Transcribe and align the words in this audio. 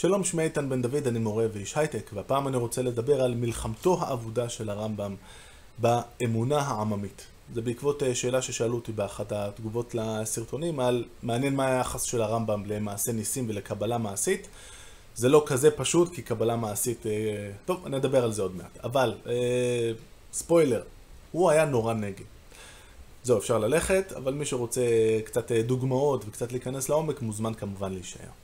שלום, 0.00 0.24
שמי 0.24 0.42
איתן 0.42 0.68
בן 0.68 0.82
דוד, 0.82 1.06
אני 1.06 1.18
מורה 1.18 1.46
ואיש 1.52 1.76
הייטק, 1.76 2.10
והפעם 2.14 2.48
אני 2.48 2.56
רוצה 2.56 2.82
לדבר 2.82 3.22
על 3.22 3.34
מלחמתו 3.34 3.98
האבודה 4.00 4.48
של 4.48 4.70
הרמב"ם 4.70 5.14
באמונה 5.78 6.58
העממית. 6.58 7.26
זה 7.54 7.60
בעקבות 7.60 8.02
אה, 8.02 8.14
שאלה 8.14 8.42
ששאלו 8.42 8.74
אותי 8.74 8.92
באחת 8.92 9.32
התגובות 9.32 9.94
לסרטונים 9.94 10.80
על 10.80 11.04
מעניין 11.22 11.54
מה 11.54 11.66
היחס 11.66 12.02
של 12.02 12.22
הרמב"ם 12.22 12.62
למעשה 12.66 13.12
ניסים 13.12 13.46
ולקבלה 13.48 13.98
מעשית. 13.98 14.48
זה 15.14 15.28
לא 15.28 15.44
כזה 15.46 15.70
פשוט, 15.70 16.14
כי 16.14 16.22
קבלה 16.22 16.56
מעשית... 16.56 17.06
אה, 17.06 17.50
טוב, 17.64 17.86
אני 17.86 17.96
אדבר 17.96 18.24
על 18.24 18.32
זה 18.32 18.42
עוד 18.42 18.56
מעט. 18.56 18.78
אבל, 18.84 19.14
אה, 19.26 19.92
ספוילר, 20.32 20.82
הוא 21.32 21.50
היה 21.50 21.64
נורא 21.64 21.94
נגד. 21.94 22.24
זהו, 23.22 23.38
אפשר 23.38 23.58
ללכת, 23.58 24.12
אבל 24.16 24.34
מי 24.34 24.46
שרוצה 24.46 24.82
קצת 25.24 25.52
דוגמאות 25.52 26.24
וקצת 26.28 26.52
להיכנס 26.52 26.88
לעומק, 26.88 27.22
מוזמן 27.22 27.54
כמובן 27.54 27.92
להישאר. 27.92 28.39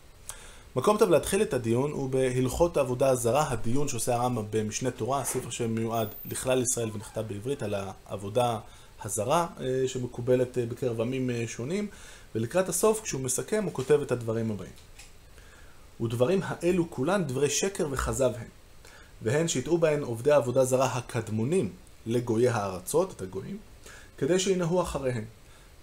מקום 0.76 0.98
טוב 0.98 1.10
להתחיל 1.10 1.42
את 1.42 1.54
הדיון 1.54 1.90
הוא 1.90 2.10
בהלכות 2.10 2.76
העבודה 2.76 3.08
הזרה, 3.08 3.50
הדיון 3.50 3.88
שעושה 3.88 4.14
הרמב"ם 4.14 4.44
במשנה 4.50 4.90
תורה, 4.90 5.24
ספר 5.24 5.50
שמיועד 5.50 6.08
לכלל 6.30 6.62
ישראל 6.62 6.90
ונכתב 6.92 7.20
בעברית 7.20 7.62
על 7.62 7.74
העבודה 7.74 8.58
הזרה 9.04 9.46
אה, 9.60 9.88
שמקובלת 9.88 10.58
אה, 10.58 10.66
בקרב 10.66 11.00
עמים 11.00 11.30
אה, 11.30 11.44
שונים, 11.46 11.86
ולקראת 12.34 12.68
הסוף, 12.68 13.00
כשהוא 13.00 13.20
מסכם, 13.20 13.64
הוא 13.64 13.72
כותב 13.72 14.00
את 14.02 14.12
הדברים 14.12 14.50
הבאים. 14.50 14.72
ודברים 16.00 16.40
האלו 16.42 16.90
כולן 16.90 17.24
דברי 17.24 17.50
שקר 17.50 17.88
וכזב 17.90 18.30
הן, 18.36 18.48
והן 19.22 19.48
שיטעו 19.48 19.78
בהן 19.78 20.02
עובדי 20.02 20.32
עבודה 20.32 20.64
זרה 20.64 20.86
הקדמונים 20.86 21.72
לגויי 22.06 22.48
הארצות, 22.48 23.12
את 23.12 23.22
הגויים, 23.22 23.58
כדי 24.18 24.38
שינהו 24.38 24.82
אחריהם. 24.82 25.24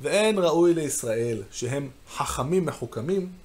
ואין 0.02 0.38
ראוי 0.38 0.74
לישראל 0.74 1.44
שהם 1.52 1.90
חכמים 2.16 2.66
מחוכמים 2.66 3.43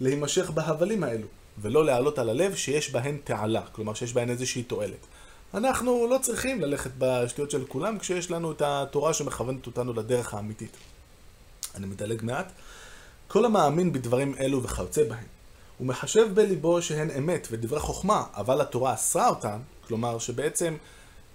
להימשך 0.00 0.50
בהבלים 0.50 1.04
האלו, 1.04 1.26
ולא 1.58 1.84
להעלות 1.84 2.18
על 2.18 2.28
הלב 2.28 2.54
שיש 2.54 2.90
בהן 2.90 3.18
תעלה, 3.24 3.62
כלומר 3.72 3.94
שיש 3.94 4.12
בהן 4.12 4.30
איזושהי 4.30 4.62
תועלת. 4.62 5.06
אנחנו 5.54 6.06
לא 6.10 6.18
צריכים 6.22 6.60
ללכת 6.60 6.90
בשטויות 6.98 7.50
של 7.50 7.64
כולם 7.68 7.98
כשיש 7.98 8.30
לנו 8.30 8.52
את 8.52 8.62
התורה 8.64 9.14
שמכוונת 9.14 9.66
אותנו 9.66 9.92
לדרך 9.92 10.34
האמיתית. 10.34 10.76
אני 11.74 11.86
מדלג 11.86 12.24
מעט. 12.24 12.52
כל 13.28 13.44
המאמין 13.44 13.92
בדברים 13.92 14.34
אלו 14.40 14.62
וכיוצא 14.62 15.08
בהם, 15.08 15.26
הוא 15.78 15.86
מחשב 15.86 16.34
בליבו 16.34 16.82
שהן 16.82 17.10
אמת 17.10 17.48
ודברי 17.50 17.80
חוכמה, 17.80 18.24
אבל 18.34 18.60
התורה 18.60 18.94
אסרה 18.94 19.28
אותן, 19.28 19.58
כלומר 19.88 20.18
שבעצם 20.18 20.76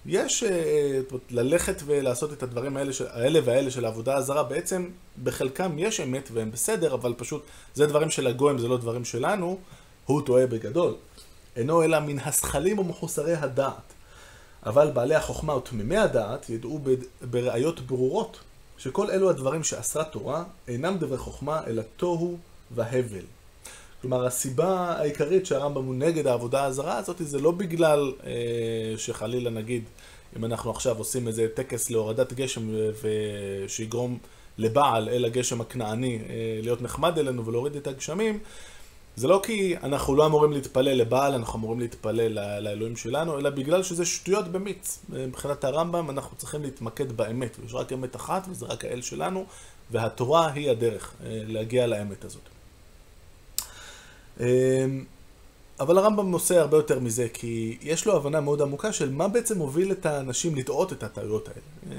יש 0.06 0.44
אה, 0.44 1.00
ללכת 1.30 1.82
ולעשות 1.86 2.34
את 2.34 2.44
הדברים 2.44 2.78
האלה, 2.78 2.92
האלה 3.10 3.40
והאלה 3.44 3.72
של 3.72 3.86
העבודה 3.86 4.16
הזרה, 4.16 4.44
בעצם 4.44 4.90
בחלקם 5.24 5.80
יש 5.80 6.00
אמת 6.00 6.30
והם 6.34 6.52
בסדר, 6.52 6.94
אבל 6.94 7.14
פשוט 7.18 7.44
זה 7.74 7.86
דברים 7.86 8.10
של 8.10 8.28
הגויים, 8.28 8.58
זה 8.58 8.68
לא 8.68 8.78
דברים 8.78 9.06
שלנו, 9.06 9.58
הוא 10.06 10.22
טועה 10.22 10.48
בגדול. 10.48 10.96
אינו 11.56 11.84
אלא 11.84 12.00
מן 12.00 12.20
השכלים 12.20 12.80
ומחוסרי 12.80 13.34
הדעת. 13.36 13.94
אבל 14.66 14.92
בעלי 14.92 15.16
החוכמה 15.16 15.56
ותמימי 15.56 15.98
הדעת 15.98 16.50
ידעו 16.50 16.80
בראיות 17.22 17.80
ברורות 17.80 18.40
שכל 18.78 19.12
אלו 19.12 19.30
הדברים 19.30 19.64
שאסרה 19.64 20.04
תורה 20.04 20.44
אינם 20.68 20.98
דברי 20.98 21.18
חוכמה 21.18 21.62
אלא 21.68 21.82
תוהו 21.98 22.38
והבל. 22.72 23.26
כלומר, 24.02 24.26
הסיבה 24.26 24.96
העיקרית 24.98 25.46
שהרמב"ם 25.46 25.86
הוא 25.86 25.96
נגד 25.96 26.28
העבודה 26.28 26.64
הזרה 26.64 26.98
הזאת 26.98 27.16
זה 27.20 27.40
לא 27.40 27.52
בגלל 27.52 28.14
אה, 28.26 28.32
שחלילה 28.98 29.50
נגיד, 29.50 29.84
אם 30.38 30.46
אנחנו 30.46 30.72
עכשיו 30.72 30.98
עושים 30.98 31.28
איזה 31.28 31.48
טקס 31.54 31.90
להורדת 31.90 32.34
גשם 32.34 32.62
ושיגרום 33.02 34.18
לבעל 34.58 35.10
אל 35.10 35.26
הגשם 35.26 35.62
הכנעני 35.62 36.20
אה, 36.30 36.60
להיות 36.62 36.82
נחמד 36.82 37.20
אלינו 37.20 37.46
ולהוריד 37.46 37.76
את 37.76 37.88
הגשמים, 37.88 38.40
זה 39.16 39.28
לא 39.28 39.42
כי 39.44 39.76
אנחנו 39.84 40.16
לא 40.16 40.26
אמורים 40.26 40.52
להתפלל 40.52 40.94
לבעל, 40.94 41.34
אנחנו 41.34 41.60
אמורים 41.60 41.80
להתפלל 41.80 42.60
לאלוהים 42.60 42.96
שלנו, 42.96 43.40
אלא 43.40 43.50
בגלל 43.50 43.84
שזה 43.84 44.06
שטויות 44.06 44.48
במיץ. 44.48 45.00
מבחינת 45.10 45.64
הרמב"ם 45.64 46.10
אנחנו 46.10 46.38
צריכים 46.38 46.64
להתמקד 46.64 47.12
באמת, 47.12 47.58
ויש 47.62 47.74
רק 47.74 47.94
אמת 47.94 48.16
אחת 48.16 48.48
וזה 48.50 48.66
רק 48.66 48.86
האל 48.86 49.02
שלנו, 49.02 49.46
והתורה 49.92 50.52
היא 50.52 50.72
הדרך 50.72 51.14
אה, 51.24 51.42
להגיע 51.48 51.88
לאמת 51.88 52.26
הזאת. 52.26 52.61
אמ, 54.42 54.46
אבל 55.80 55.98
הרמב"ם 55.98 56.32
עושה 56.32 56.62
הרבה 56.62 56.78
יותר 56.78 57.00
מזה, 57.00 57.28
כי 57.34 57.78
יש 57.82 58.06
לו 58.06 58.16
הבנה 58.16 58.42
מאוד 58.42 58.62
עמוקה 58.62 58.94
של 58.94 59.12
מה 59.12 59.28
בעצם 59.28 59.58
מוביל 59.58 59.92
את 59.92 60.06
האנשים 60.06 60.56
לטעות 60.56 60.94
את 60.94 61.04
הטעויות 61.04 61.48
האלה. 61.48 61.96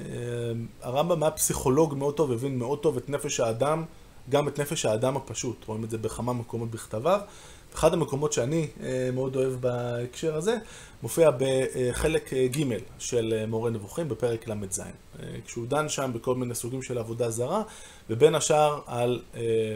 אמ, 0.52 0.66
הרמב"ם 0.82 1.22
היה 1.22 1.30
פסיכולוג 1.30 1.94
מאוד 1.94 2.14
טוב, 2.14 2.32
הבין 2.32 2.58
מאוד 2.58 2.78
טוב 2.78 2.96
את 2.96 3.08
נפש 3.08 3.40
האדם, 3.40 3.84
גם 4.28 4.48
את 4.48 4.60
נפש 4.60 4.86
האדם 4.86 5.16
הפשוט, 5.16 5.64
רואים 5.66 5.84
את 5.84 5.90
זה 5.90 5.98
בכמה 5.98 6.32
מקומות 6.32 6.70
בכתביו. 6.70 7.20
אחד 7.74 7.92
המקומות 7.92 8.32
שאני 8.32 8.66
אה, 8.82 9.10
מאוד 9.12 9.36
אוהב 9.36 9.52
בהקשר 9.52 10.36
הזה, 10.36 10.56
מופיע 11.02 11.30
בחלק 11.38 12.32
אה, 12.32 12.46
ג' 12.46 12.76
של 12.98 13.34
אה, 13.36 13.46
מורה 13.46 13.70
נבוכים 13.70 14.08
בפרק 14.08 14.48
ל"ז. 14.48 14.82
כשהוא 15.46 15.66
דן 15.66 15.88
שם 15.88 16.10
בכל 16.14 16.34
מיני 16.34 16.54
סוגים 16.54 16.82
של 16.82 16.98
עבודה 16.98 17.30
זרה, 17.30 17.62
ובין 18.10 18.34
השאר 18.34 18.80
על 18.86 19.20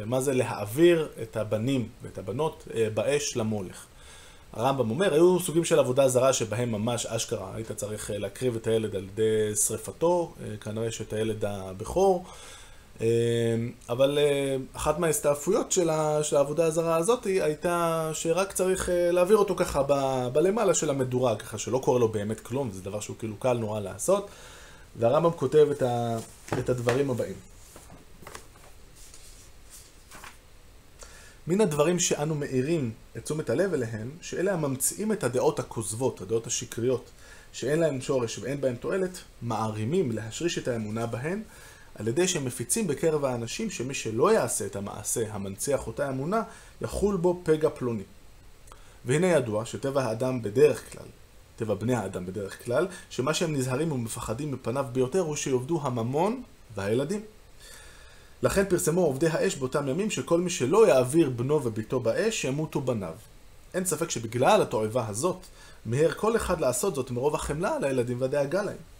מה 0.07 0.21
זה 0.21 0.35
להעביר 0.35 1.09
את 1.23 1.37
הבנים 1.37 1.89
ואת 2.03 2.19
הבנות 2.19 2.69
באש 2.95 3.37
למולך. 3.37 3.87
הרמב"ם 4.53 4.91
אומר, 4.91 5.15
היו 5.15 5.41
סוגים 5.41 5.65
של 5.65 5.79
עבודה 5.79 6.09
זרה 6.09 6.33
שבהם 6.33 6.73
ממש 6.73 7.07
אשכרה 7.07 7.51
היית 7.55 7.73
צריך 7.73 8.11
להקריב 8.15 8.57
את 8.57 8.67
הילד 8.67 8.97
על 8.97 9.05
ידי 9.05 9.57
שריפתו, 9.57 10.35
כנראה 10.61 10.91
שאת 10.91 11.13
הילד 11.13 11.45
הבכור. 11.45 12.25
אמ, 13.01 13.07
אבל 13.89 14.19
אה, 14.19 14.57
אחת 14.73 14.99
מההסתעפויות 14.99 15.73
של 15.73 16.37
העבודה 16.37 16.65
הזרה 16.65 16.97
הזאת 16.97 17.25
הייתה 17.25 18.11
שרק 18.13 18.53
צריך 18.53 18.89
אה, 18.89 19.11
להעביר 19.11 19.37
אותו 19.37 19.57
ככה 19.57 19.83
בלמעלה 20.33 20.75
של 20.75 20.91
המדורה, 20.91 21.37
ככה 21.37 21.59
שלא 21.59 21.79
קורה 21.85 21.99
לו 21.99 22.09
באמת 22.09 22.41
כלום, 22.41 22.71
זה 22.71 22.83
דבר 22.83 23.01
שהוא 23.01 23.17
כאילו 23.19 23.37
קל 23.37 23.53
נורא 23.53 23.81
לעשות. 23.81 24.29
והרמב"ם 24.99 25.31
כותב 25.31 25.69
את, 25.71 25.83
ה, 25.83 26.19
את 26.59 26.69
הדברים 26.69 27.11
הבאים. 27.11 27.35
מן 31.47 31.61
הדברים 31.61 31.99
שאנו 31.99 32.35
מאירים 32.35 32.91
את 33.17 33.25
תשומת 33.25 33.51
הלב 33.51 33.75
אליהם, 33.75 34.11
שאלה 34.21 34.53
הממציאים 34.53 35.13
את 35.13 35.25
הדעות 35.25 35.59
הכוזבות, 35.59 36.21
הדעות 36.21 36.47
השקריות, 36.47 37.11
שאין 37.53 37.79
להם 37.79 38.01
שורש 38.01 38.39
ואין 38.39 38.61
בהם 38.61 38.77
תועלת, 38.77 39.19
מערימים 39.43 40.13
להשריש 40.13 40.59
את 40.59 40.69
האמונה 40.69 41.07
בהן, 41.07 41.43
על 41.99 42.09
ידי 42.09 42.29
שהם 42.29 42.45
מפיצים 42.45 42.87
בקרב 42.87 43.25
האנשים 43.25 43.71
שמי 43.71 43.95
שלא 43.95 44.33
יעשה 44.33 44.67
את 44.67 44.77
המעשה 44.77 45.35
המנציח 45.35 45.87
אותה 45.87 46.09
אמונה, 46.09 46.43
יחול 46.81 47.17
בו 47.17 47.41
פגע 47.45 47.69
פלוני. 47.69 48.03
והנה 49.05 49.27
ידוע 49.27 49.65
שטבע 49.65 50.05
האדם 50.05 50.43
בדרך 50.43 50.93
כלל, 50.93 51.07
טבע 51.57 51.75
בני 51.75 51.95
האדם 51.95 52.27
בדרך 52.27 52.65
כלל, 52.65 52.87
שמה 53.11 53.35
שהם 53.35 53.55
נזהרים 53.55 53.93
ומפחדים 53.93 54.53
מפניו 54.53 54.87
ביותר 54.93 55.21
הוא 55.21 55.37
שיעבדו 55.37 55.81
הממון 55.83 56.43
והילדים. 56.75 57.21
לכן 58.43 58.65
פרסמו 58.69 59.01
עובדי 59.01 59.27
האש 59.27 59.57
באותם 59.57 59.89
ימים 59.89 60.11
שכל 60.11 60.41
מי 60.41 60.51
שלא 60.51 60.89
יעביר 60.89 61.31
בנו 61.31 61.65
וביתו 61.65 62.01
באש, 62.01 62.45
ימותו 62.45 62.81
בניו. 62.81 63.15
אין 63.75 63.85
ספק 63.85 64.11
שבגלל 64.11 64.63
התועבה 64.63 65.09
הזאת, 65.09 65.39
מיהר 65.87 66.13
כל 66.13 66.37
אחד 66.37 66.61
לעשות 66.61 66.95
זאת 66.95 67.11
מרוב 67.11 67.35
החמלה 67.35 67.77
על 67.77 67.85
הילדים 67.85 68.21
והדאגה 68.21 68.63
להם. 68.63 68.96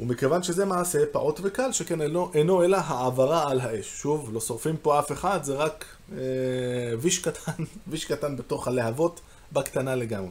ומכיוון 0.00 0.42
שזה 0.42 0.64
מעשה 0.64 0.98
פעוט 1.12 1.40
וקל, 1.42 1.72
שכן 1.72 2.00
אינו, 2.00 2.30
אינו 2.34 2.64
אלא 2.64 2.76
העברה 2.76 3.50
על 3.50 3.60
האש. 3.60 3.86
שוב, 3.86 4.30
לא 4.32 4.40
שורפים 4.40 4.76
פה 4.76 4.98
אף 4.98 5.12
אחד, 5.12 5.44
זה 5.44 5.54
רק 5.54 5.84
אה, 6.12 6.18
ויש 7.00 7.18
קטן, 7.18 7.64
ויש 7.88 8.04
קטן 8.04 8.36
בתוך 8.36 8.68
הלהבות, 8.68 9.20
בקטנה 9.52 9.94
לגמרי. 9.94 10.30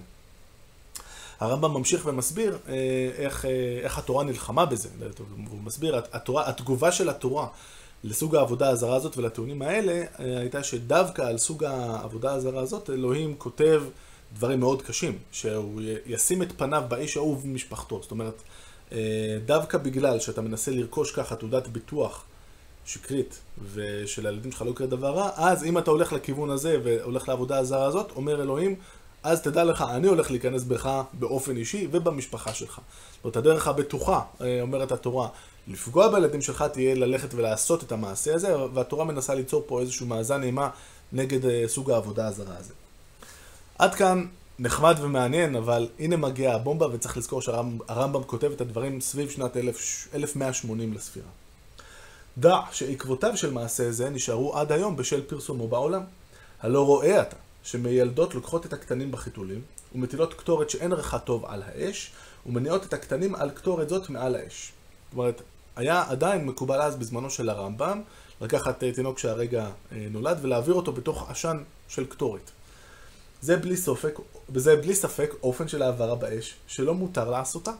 הרמב"ם 1.39 1.73
ממשיך 1.73 2.05
ומסביר 2.05 2.57
אה, 2.67 2.73
איך, 3.17 3.45
אה, 3.45 3.79
איך 3.83 3.97
התורה 3.97 4.23
נלחמה 4.23 4.66
בזה. 4.66 4.89
הוא 5.50 5.59
מסביר, 5.63 6.01
התורה, 6.11 6.49
התגובה 6.49 6.91
של 6.91 7.09
התורה 7.09 7.47
לסוג 8.03 8.35
העבודה 8.35 8.69
הזרה 8.69 8.95
הזאת 8.95 9.17
ולטיעונים 9.17 9.61
האלה, 9.61 10.03
אה, 10.19 10.39
הייתה 10.39 10.63
שדווקא 10.63 11.22
על 11.22 11.38
סוג 11.38 11.63
העבודה 11.63 12.34
הזרה 12.34 12.61
הזאת, 12.61 12.90
אלוהים 12.90 13.35
כותב 13.37 13.84
דברים 14.34 14.59
מאוד 14.59 14.81
קשים, 14.81 15.17
שהוא 15.31 15.81
ישים 16.05 16.41
את 16.41 16.52
פניו 16.58 16.84
באיש 16.87 17.17
ההוא 17.17 17.37
ובמשפחתו. 17.37 17.99
זאת 18.02 18.11
אומרת, 18.11 18.41
דווקא 19.45 19.78
בגלל 19.78 20.19
שאתה 20.19 20.41
מנסה 20.41 20.72
לרכוש 20.72 21.11
ככה 21.11 21.35
תעודת 21.35 21.67
ביטוח 21.67 22.23
שקרית, 22.85 23.39
ושלילדים 23.73 24.51
שלך 24.51 24.61
לא 24.61 24.72
יקרה 24.72 24.87
דבר 24.87 25.16
רע, 25.16 25.29
אז 25.35 25.63
אם 25.63 25.78
אתה 25.78 25.91
הולך 25.91 26.13
לכיוון 26.13 26.49
הזה 26.49 26.78
והולך 26.84 27.29
לעבודה 27.29 27.57
הזרה 27.57 27.85
הזאת, 27.85 28.11
אומר 28.16 28.41
אלוהים, 28.41 28.75
אז 29.23 29.41
תדע 29.41 29.63
לך, 29.63 29.85
אני 29.89 30.07
הולך 30.07 30.31
להיכנס 30.31 30.63
בך 30.63 31.01
באופן 31.13 31.57
אישי 31.57 31.87
ובמשפחה 31.91 32.53
שלך. 32.53 32.79
זאת 33.16 33.23
אומרת, 33.23 33.37
הדרך 33.37 33.67
הבטוחה, 33.67 34.22
אה, 34.41 34.61
אומרת 34.61 34.91
התורה, 34.91 35.28
לפגוע 35.67 36.07
בילדים 36.07 36.41
שלך 36.41 36.61
תהיה 36.73 36.95
ללכת 36.95 37.33
ולעשות 37.33 37.83
את 37.83 37.91
המעשה 37.91 38.35
הזה, 38.35 38.55
והתורה 38.73 39.05
מנסה 39.05 39.35
ליצור 39.35 39.63
פה 39.67 39.81
איזשהו 39.81 40.05
מאזן 40.05 40.43
אימה 40.43 40.69
נגד 41.13 41.45
אה, 41.45 41.63
סוג 41.67 41.91
העבודה 41.91 42.28
הזרה 42.28 42.57
הזה. 42.57 42.73
עד 43.78 43.95
כאן 43.95 44.25
נחמד 44.59 44.95
ומעניין, 45.01 45.55
אבל 45.55 45.87
הנה 45.99 46.17
מגיעה 46.17 46.55
הבומבה, 46.55 46.87
וצריך 46.91 47.17
לזכור 47.17 47.41
שהרמב"ם 47.41 48.23
כותב 48.23 48.51
את 48.51 48.61
הדברים 48.61 49.01
סביב 49.01 49.29
שנת 49.29 49.57
1180 49.57 50.93
לספירה. 50.93 51.27
דע 52.37 52.59
שעקבותיו 52.71 53.37
של 53.37 53.51
מעשה 53.51 53.91
זה 53.91 54.09
נשארו 54.09 54.57
עד 54.57 54.71
היום 54.71 54.95
בשל 54.95 55.21
פרסומו 55.21 55.67
בעולם. 55.67 56.03
הלא 56.61 56.85
רואה 56.85 57.21
אתה, 57.21 57.35
שמיילדות 57.63 58.35
לוקחות 58.35 58.65
את 58.65 58.73
הקטנים 58.73 59.11
בחיתולים 59.11 59.61
ומטילות 59.95 60.33
קטורת 60.33 60.69
שאין 60.69 60.93
ריחה 60.93 61.19
טוב 61.19 61.45
על 61.45 61.63
האש 61.65 62.11
ומניעות 62.45 62.85
את 62.85 62.93
הקטנים 62.93 63.35
על 63.35 63.49
קטורת 63.49 63.89
זאת 63.89 64.09
מעל 64.09 64.35
האש. 64.35 64.71
זאת 65.09 65.17
אומרת, 65.17 65.41
היה 65.75 66.03
עדיין 66.07 66.45
מקובל 66.45 66.81
אז 66.81 66.95
בזמנו 66.95 67.29
של 67.29 67.49
הרמב"ם 67.49 68.01
לקחת 68.41 68.83
תינוק 68.83 69.19
שהרגע 69.19 69.69
נולד 69.91 70.37
ולהעביר 70.41 70.73
אותו 70.73 70.91
בתוך 70.91 71.29
עשן 71.29 71.63
של 71.87 72.05
קטורת. 72.05 72.51
זה 73.41 73.57
בלי 73.57 73.78
ספק, 73.78 74.19
וזה 74.49 74.75
בלי 74.75 74.95
ספק 74.95 75.34
אופן 75.43 75.67
של 75.67 75.81
העברה 75.81 76.16
באש 76.16 76.55
שלא 76.67 76.93
מותר 76.93 77.29
לעשותה. 77.29 77.72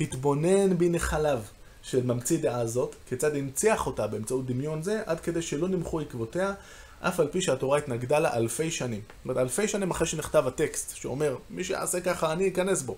התבונן 0.00 0.78
בנחליו 0.78 1.40
של 1.82 2.02
ממציא 2.02 2.38
דעה 2.38 2.66
זאת, 2.66 2.94
כיצד 3.08 3.36
הנציח 3.36 3.86
אותה 3.86 4.06
באמצעות 4.06 4.46
דמיון 4.46 4.82
זה, 4.82 5.02
עד 5.06 5.20
כדי 5.20 5.42
שלא 5.42 5.68
נמחו 5.68 6.00
עקבותיה, 6.00 6.52
אף 7.00 7.20
על 7.20 7.28
פי 7.28 7.40
שהתורה 7.42 7.78
התנגדה 7.78 8.18
לה 8.18 8.36
אלפי 8.36 8.70
שנים. 8.70 9.00
זאת 9.00 9.24
אומרת, 9.24 9.36
אלפי 9.36 9.68
שנים 9.68 9.90
אחרי 9.90 10.06
שנכתב 10.06 10.46
הטקסט, 10.46 10.96
שאומר, 10.96 11.36
מי 11.50 11.64
שיעשה 11.64 12.00
ככה, 12.00 12.32
אני 12.32 12.48
אכנס 12.48 12.82
בו. 12.82 12.96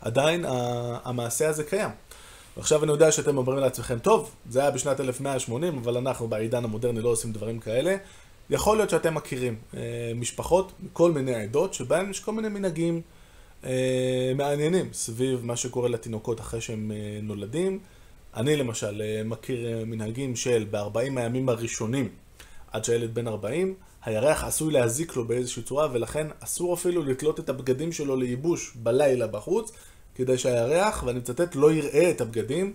עדיין 0.00 0.44
המעשה 1.04 1.48
הזה 1.48 1.64
קיים. 1.64 1.90
ועכשיו 2.56 2.84
אני 2.84 2.92
יודע 2.92 3.12
שאתם 3.12 3.38
אומרים 3.38 3.58
לעצמכם, 3.58 3.98
טוב, 3.98 4.30
זה 4.50 4.60
היה 4.60 4.70
בשנת 4.70 5.00
1180, 5.00 5.78
אבל 5.78 5.96
אנחנו 5.96 6.28
בעידן 6.28 6.64
המודרני 6.64 7.00
לא 7.00 7.08
עושים 7.08 7.32
דברים 7.32 7.60
כאלה. 7.60 7.96
יכול 8.50 8.76
להיות 8.76 8.90
שאתם 8.90 9.14
מכירים 9.14 9.56
אה, 9.76 10.12
משפחות 10.14 10.72
מכל 10.80 11.12
מיני 11.12 11.34
עדות, 11.34 11.74
שבהן 11.74 12.10
יש 12.10 12.20
כל 12.20 12.32
מיני 12.32 12.48
מנהגים 12.48 13.00
אה, 13.64 14.32
מעניינים 14.36 14.92
סביב 14.92 15.44
מה 15.44 15.56
שקורה 15.56 15.88
לתינוקות 15.88 16.40
אחרי 16.40 16.60
שהם 16.60 16.92
אה, 16.94 17.20
נולדים. 17.22 17.78
אני 18.36 18.56
למשל 18.56 19.02
מכיר 19.24 19.84
מנהגים 19.86 20.36
של 20.36 20.66
ב-40 20.70 20.98
הימים 21.16 21.48
הראשונים, 21.48 22.08
עד 22.72 22.84
שהילד 22.84 23.14
בן 23.14 23.28
40, 23.28 23.74
הירח 24.04 24.44
עשוי 24.44 24.72
להזיק 24.72 25.16
לו 25.16 25.24
באיזושהי 25.24 25.62
צורה, 25.62 25.88
ולכן 25.92 26.26
אסור 26.40 26.74
אפילו 26.74 27.02
לתלות 27.02 27.40
את 27.40 27.48
הבגדים 27.48 27.92
שלו 27.92 28.16
לייבוש 28.16 28.72
בלילה 28.76 29.26
בחוץ, 29.26 29.72
כדי 30.14 30.38
שהירח, 30.38 31.02
ואני 31.06 31.18
מצטט, 31.18 31.54
לא 31.54 31.72
יראה 31.72 32.10
את 32.10 32.20
הבגדים. 32.20 32.72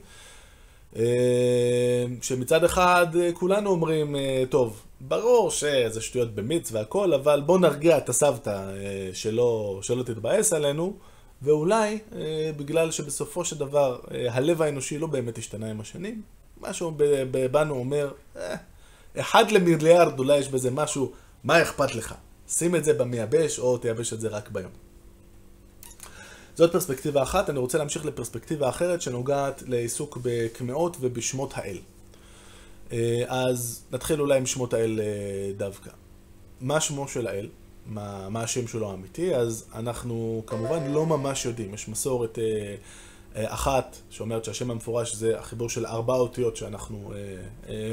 שמצד 2.22 2.64
אחד 2.64 3.08
כולנו 3.34 3.70
אומרים, 3.70 4.16
טוב, 4.50 4.85
ברור 5.02 5.52
שזה 5.52 6.02
שטויות 6.02 6.36
במיץ 6.36 6.72
והכל, 6.72 7.14
אבל 7.14 7.42
בוא 7.42 7.60
נרגיע 7.60 7.98
את 7.98 8.10
הסבתא 8.10 8.64
שלא, 9.14 9.80
שלא 9.82 10.04
תתבאס 10.04 10.54
עלינו, 10.54 10.98
ואולי 11.42 12.00
בגלל 12.58 12.92
שבסופו 12.92 13.46
של 13.46 13.58
דבר 13.58 14.00
הלב 14.30 14.62
האנושי 14.62 14.98
לא 14.98 15.08
באמת 15.08 15.38
השתנה 15.38 15.72
עם 15.72 15.82
השנים, 15.82 16.22
משהו 16.62 16.92
בנו 17.52 17.76
אומר, 17.76 18.12
אחד 19.20 19.52
למיליארד 19.52 20.20
אולי 20.20 20.38
יש 20.38 20.48
בזה 20.48 20.72
משהו, 20.72 21.12
מה 21.44 21.62
אכפת 21.62 21.96
לך? 21.96 22.16
שים 22.48 22.76
את 22.76 22.86
זה 22.86 22.94
במייבש 22.94 23.60
או 23.60 23.78
תייבש 23.78 24.14
את 24.14 24.22
זה 24.22 24.28
רק 24.28 24.50
ביום. 24.50 24.72
זאת 26.56 26.72
פרספקטיבה 26.72 27.24
אחת, 27.24 27.50
אני 27.50 27.60
רוצה 27.60 27.78
להמשיך 27.78 28.06
לפרספקטיבה 28.06 28.70
אחרת 28.70 29.02
שנוגעת 29.02 29.64
לעיסוק 29.68 30.18
בקמעות 30.22 30.98
ובשמות 31.00 31.54
האל. 31.56 31.78
אה, 32.92 33.24
אז 33.28 33.84
נתחיל 33.92 34.22
אולי 34.22 34.38
עם 34.38 34.46
שמות 34.46 34.74
האל 34.74 35.00
אה, 35.00 35.52
דווקא. 35.58 35.90
מה 36.62 36.82
שמו 36.82 37.08
של 37.08 37.28
האל? 37.28 37.50
מה, 37.86 38.30
מה 38.30 38.42
השם 38.42 38.68
שלו 38.68 38.92
האמיתי? 38.92 39.36
אז 39.36 39.66
אנחנו 39.76 40.44
כמובן 40.48 40.92
לא 40.92 41.06
ממש 41.06 41.46
יודעים. 41.46 41.74
יש 41.74 41.90
מסורת 41.90 42.40
אה, 42.40 42.76
אחת 43.54 43.98
שאומרת 44.10 44.46
שהשם 44.46 44.72
המפורש 44.72 45.16
זה 45.16 45.40
החיבור 45.40 45.70
של 45.70 45.86
ארבע 45.86 46.14
אותיות 46.14 46.56
שאנחנו 46.56 47.14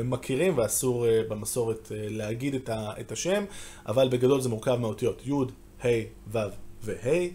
מכירים 0.05 0.59
ואסור 0.59 1.07
במסורת 1.29 1.93
להגיד 1.95 2.55
את 2.71 3.13
השם, 3.13 3.45
אבל 3.87 4.09
בגדול 4.09 4.41
זה 4.41 4.49
מורכב 4.49 4.75
מאותיות 4.75 5.27
י', 5.27 5.33
ה', 5.85 5.89
ו' 6.33 6.39
וה'. 6.83 7.29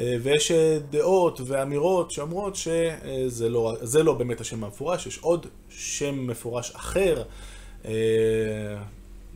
אה, 0.00 0.16
ויש 0.22 0.50
אה, 0.50 0.78
דעות 0.90 1.40
ואמירות 1.44 2.10
שאומרות 2.10 2.56
שזה 2.56 3.48
לא, 3.48 3.76
לא 4.04 4.12
באמת 4.12 4.40
השם 4.40 4.64
המפורש, 4.64 5.06
יש 5.06 5.18
עוד 5.18 5.46
שם 5.78 6.26
מפורש 6.26 6.70
אחר, 6.74 7.22
אה, 7.84 7.92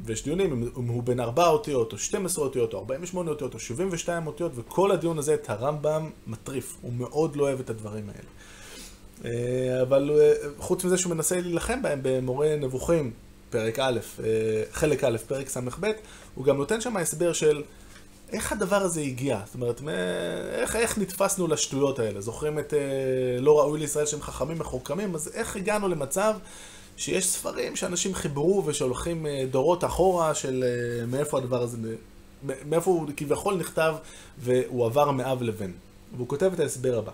ויש 0.05 0.25
דיונים 0.25 0.71
אם 0.79 0.89
הוא 0.89 1.03
בין 1.03 1.21
4 1.21 1.49
אותיות, 1.49 1.93
או 1.93 1.99
12 1.99 2.45
אותיות, 2.45 2.75
או 2.75 2.79
48 2.79 3.31
אותיות, 3.31 3.55
או 3.55 3.59
72 3.59 4.27
אותיות, 4.27 4.53
וכל 4.55 4.91
הדיון 4.91 5.19
הזה 5.19 5.35
את 5.35 5.51
הרמב"ם 5.51 6.11
מטריף, 6.27 6.77
הוא 6.83 6.93
מאוד 6.93 7.37
לא 7.37 7.45
אוהב 7.45 7.61
את 7.61 7.71
הדברים 7.71 8.05
האלה. 8.09 8.29
אבל 9.83 10.11
חוץ 10.59 10.85
מזה 10.85 10.99
שהוא 10.99 11.15
מנסה 11.15 11.41
להילחם 11.41 11.83
בהם 11.83 12.01
במורה 12.03 12.57
נבוכים, 12.57 13.11
פרק 13.51 13.79
א', 13.79 13.99
חלק 14.73 15.05
א', 15.05 15.17
פרק 15.27 15.49
ס"ב, 15.49 15.87
הוא 16.35 16.45
גם 16.45 16.57
נותן 16.57 16.81
שם 16.81 16.97
הסבר 16.97 17.33
של 17.33 17.63
איך 18.33 18.53
הדבר 18.53 18.77
הזה 18.77 19.01
הגיע? 19.01 19.41
זאת 19.47 19.55
אומרת, 19.55 19.81
איך, 20.53 20.77
איך 20.77 20.99
נתפסנו 20.99 21.47
לשטויות 21.47 21.99
האלה? 21.99 22.21
זוכרים 22.21 22.59
את 22.59 22.75
אה, 22.75 23.41
לא 23.41 23.59
ראוי 23.59 23.81
לישראל 23.81 24.07
שהם 24.07 24.23
חכמים 24.23 24.59
מחוכמים? 24.59 25.15
אז 25.15 25.31
איך 25.35 25.57
הגענו 25.57 25.89
למצב 25.89 26.35
שיש 26.97 27.27
ספרים 27.27 27.77
שאנשים 27.77 28.15
חיברו 28.15 28.63
ושהולכים 28.67 29.27
אה, 29.27 29.45
דורות 29.51 29.85
אחורה 29.85 30.35
של 30.35 30.65
אה, 30.67 31.07
מאיפה 31.07 31.39
הדבר 31.39 31.63
הזה, 31.63 31.77
מאיפה 32.43 32.91
הוא 32.91 33.09
כביכול 33.17 33.55
נכתב 33.55 33.95
והוא 34.39 34.87
עבר 34.87 35.11
מאב 35.11 35.43
לבן. 35.43 35.71
והוא 36.17 36.29
כותב 36.29 36.51
את 36.55 36.61
ההסבר 36.61 36.99
הבא. 36.99 37.13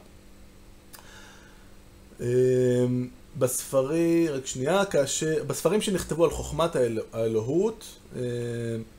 אה, 2.20 2.26
בספרי, 3.38 4.28
רק 4.28 4.46
שנייה, 4.46 4.84
כאשר, 4.84 5.44
בספרים 5.46 5.80
שנכתבו 5.80 6.24
על 6.24 6.30
חוכמת 6.30 6.76
האלוהות, 7.12 7.84
אה, 8.16 8.20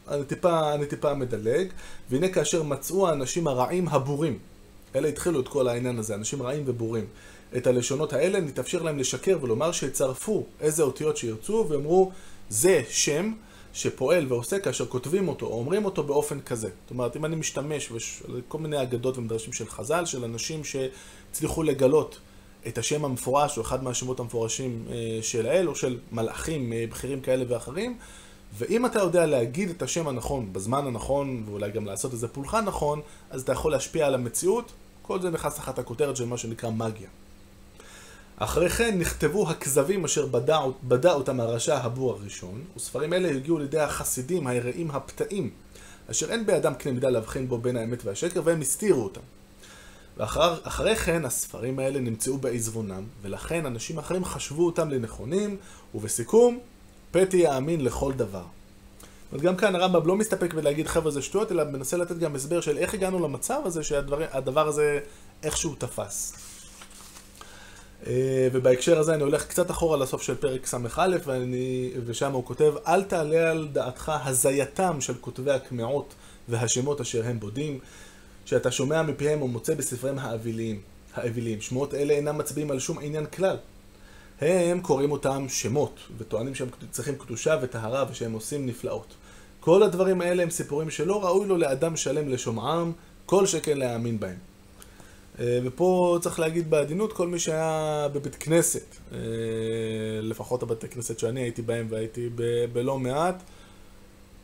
אני 0.08 0.26
טיפה, 0.26 0.74
אני 0.74 0.86
טיפה 0.86 1.14
מדלג, 1.14 1.68
והנה 2.10 2.30
כאשר 2.30 2.64
מצאו 2.64 3.08
האנשים 3.08 3.48
הרעים 3.48 3.88
הבורים, 3.88 4.40
אלה 4.96 5.08
התחילו 5.08 5.40
את 5.40 5.48
כל 5.48 5.68
העניין 5.68 6.00
הזה, 6.00 6.16
אנשים 6.16 6.42
רעים 6.42 6.64
ובורים, 6.66 7.06
את 7.58 7.68
הלשונות 7.68 8.14
האלה, 8.14 8.40
נתאפשר 8.40 8.84
להם 8.84 9.00
לשקר 9.00 9.38
ולומר 9.42 9.72
שיצרפו 9.72 10.46
איזה 10.62 10.84
אותיות 10.84 11.18
שירצו, 11.18 11.66
ואמרו, 11.70 12.12
זה 12.50 12.82
שם 12.90 13.34
שפועל 13.74 14.26
ועושה 14.28 14.60
כאשר 14.60 14.86
כותבים 14.86 15.28
אותו, 15.28 15.46
או 15.46 15.54
אומרים 15.54 15.86
אותו 15.86 16.04
באופן 16.04 16.40
כזה. 16.42 16.68
זאת 16.68 16.92
אומרת, 16.92 17.16
אם 17.16 17.26
אני 17.26 17.36
משתמש 17.36 17.92
בכל 18.30 18.58
מיני 18.58 18.82
אגדות 18.82 19.18
ומדרשים 19.18 19.54
של 19.54 19.68
חז"ל, 19.68 20.06
של 20.06 20.24
אנשים 20.24 20.62
שהצליחו 20.64 21.64
לגלות 21.64 22.20
את 22.68 22.78
השם 22.78 23.06
המפורש, 23.06 23.58
או 23.58 23.62
אחד 23.62 23.84
מהשמות 23.84 24.20
המפורשים 24.20 24.86
אה, 24.90 25.20
של 25.22 25.46
האל, 25.46 25.68
או 25.68 25.76
של 25.76 26.00
מלאכים 26.12 26.74
אה, 26.74 26.86
בכירים 26.90 27.22
כאלה 27.22 27.46
ואחרים, 27.48 27.98
ואם 28.58 28.86
אתה 28.86 29.00
יודע 29.00 29.26
להגיד 29.26 29.70
את 29.70 29.82
השם 29.82 30.08
הנכון 30.08 30.54
בזמן 30.54 30.88
הנכון, 30.88 31.44
ואולי 31.46 31.72
גם 31.72 31.86
לעשות 31.86 32.14
איזה 32.14 32.28
פולחן 32.28 32.66
נכון, 32.66 33.02
אז 33.30 33.42
אתה 33.42 33.52
יכול 33.52 33.72
להשפיע 33.72 34.08
על 34.08 34.16
המציאות. 34.16 34.72
כל 35.02 35.22
זה 35.22 35.30
נכנס 35.30 35.56
תחת 35.56 35.80
הכותרת 35.80 36.16
של 36.16 36.26
מה 36.26 36.38
שנקרא 36.38 36.70
מגיה. 36.70 37.10
אחרי 38.38 38.70
כן 38.70 38.98
נכתבו 39.00 39.50
הכזבים 39.50 40.06
אשר 40.06 40.26
בדע, 40.84 41.12
אותם 41.12 41.40
הרשע 41.40 41.78
הבור 41.78 42.12
הראשון, 42.12 42.64
וספרים 42.76 43.14
אלה 43.14 43.30
הגיעו 43.30 43.60
לידי 43.60 43.80
החסידים 43.80 44.48
היראים 44.48 44.92
הפתאים, 44.92 45.50
אשר 46.12 46.32
אין 46.32 46.46
בידם 46.46 46.74
קנה 46.74 46.92
מידה 46.94 47.10
להבחין 47.10 47.48
בו 47.48 47.58
בין 47.58 47.78
האמת 47.78 48.06
והשקר, 48.06 48.42
והם 48.44 48.62
הסתירו 48.62 49.04
אותם. 49.04 49.22
ואחרי 50.20 50.96
כן 50.96 51.26
הספרים 51.26 51.80
האלה 51.80 52.00
נמצאו 52.00 52.38
בעזבונם, 52.38 53.04
ולכן 53.22 53.66
אנשים 53.66 53.98
אחרים 53.98 54.26
חשבו 54.26 54.66
אותם 54.66 54.90
לנכונים, 54.90 55.58
ובסיכום, 55.96 56.60
פתי 57.12 57.38
יאמין 57.38 57.84
לכל 57.84 58.14
דבר. 58.14 58.44
זאת 58.44 59.32
אומרת, 59.32 59.46
גם 59.46 59.56
כאן 59.56 59.76
הרמב"ם 59.76 60.08
לא 60.08 60.16
מסתפק 60.16 60.54
בלהגיד 60.54 60.88
חבר'ה 60.88 61.12
זה 61.12 61.22
שטויות, 61.22 61.52
אלא 61.52 61.64
מנסה 61.64 61.98
לתת 61.98 62.18
גם 62.18 62.36
הסבר 62.36 62.62
של 62.62 62.78
איך 62.78 62.94
הגענו 62.94 63.20
למצב 63.20 63.62
הזה 63.66 63.84
שהדבר 63.84 64.68
הזה 64.68 65.00
איכשהו 65.44 65.76
תפס. 65.76 66.34
אה, 68.08 68.48
ובהקשר 68.54 69.00
הזה 69.00 69.14
אני 69.14 69.24
הולך 69.24 69.46
קצת 69.48 69.72
אחורה 69.72 69.98
לסוף 69.98 70.22
של 70.22 70.36
פרק 70.36 70.66
ס"א, 70.66 71.18
ושם 72.06 72.32
הוא 72.32 72.46
כותב, 72.46 72.74
אל 72.88 73.04
תעלה 73.04 73.52
על 73.52 73.68
דעתך 73.72 74.12
הזייתם 74.26 75.02
של 75.02 75.14
כותבי 75.22 75.52
הקמעות 75.52 76.14
והשמות 76.50 77.02
אשר 77.02 77.26
הם 77.26 77.40
בודים, 77.40 77.80
שאתה 78.50 78.72
שומע 78.72 79.02
מפיהם 79.02 79.42
ומוצא 79.42 79.76
בספריהם 79.76 80.20
האביליים. 80.20 80.82
האביליים. 81.14 81.62
שמות 81.62 81.94
אלה 81.94 82.14
אינם 82.14 82.38
מצביעים 82.38 82.72
על 82.72 82.80
שום 82.80 83.00
עניין 83.02 83.26
כלל. 83.26 83.58
הם 84.42 84.82
קוראים 84.82 85.12
אותם 85.12 85.46
שמות, 85.50 86.00
וטוענים 86.18 86.56
שהם 86.56 86.68
צריכים 86.92 87.16
קדושה 87.16 87.58
וטהרה 87.62 88.06
ושהם 88.12 88.34
עושים 88.34 88.66
נפלאות. 88.66 89.14
כל 89.60 89.84
הדברים 89.84 90.22
האלה 90.22 90.44
הם 90.44 90.50
סיפורים 90.50 90.90
שלא 90.90 91.24
ראוי 91.26 91.48
לו 91.48 91.58
לאדם 91.58 91.96
שלם 91.96 92.30
לשומעם, 92.30 92.92
כל 93.26 93.46
שכן 93.46 93.78
להאמין 93.78 94.20
בהם. 94.20 94.38
אה, 95.40 95.60
ופה 95.64 96.18
צריך 96.22 96.40
להגיד 96.40 96.70
בעדינות, 96.70 97.14
כל 97.14 97.28
מי 97.28 97.40
שהיה 97.40 98.08
בבית 98.14 98.36
כנסת, 98.36 98.86
אה, 99.12 99.18
לפחות 100.22 100.64
הבתי 100.64 100.88
כנסת 100.88 101.20
שאני 101.20 101.42
הייתי 101.42 101.62
בהם 101.62 101.88
והייתי 101.90 102.30
בלא 102.74 103.00
מעט, 103.00 103.44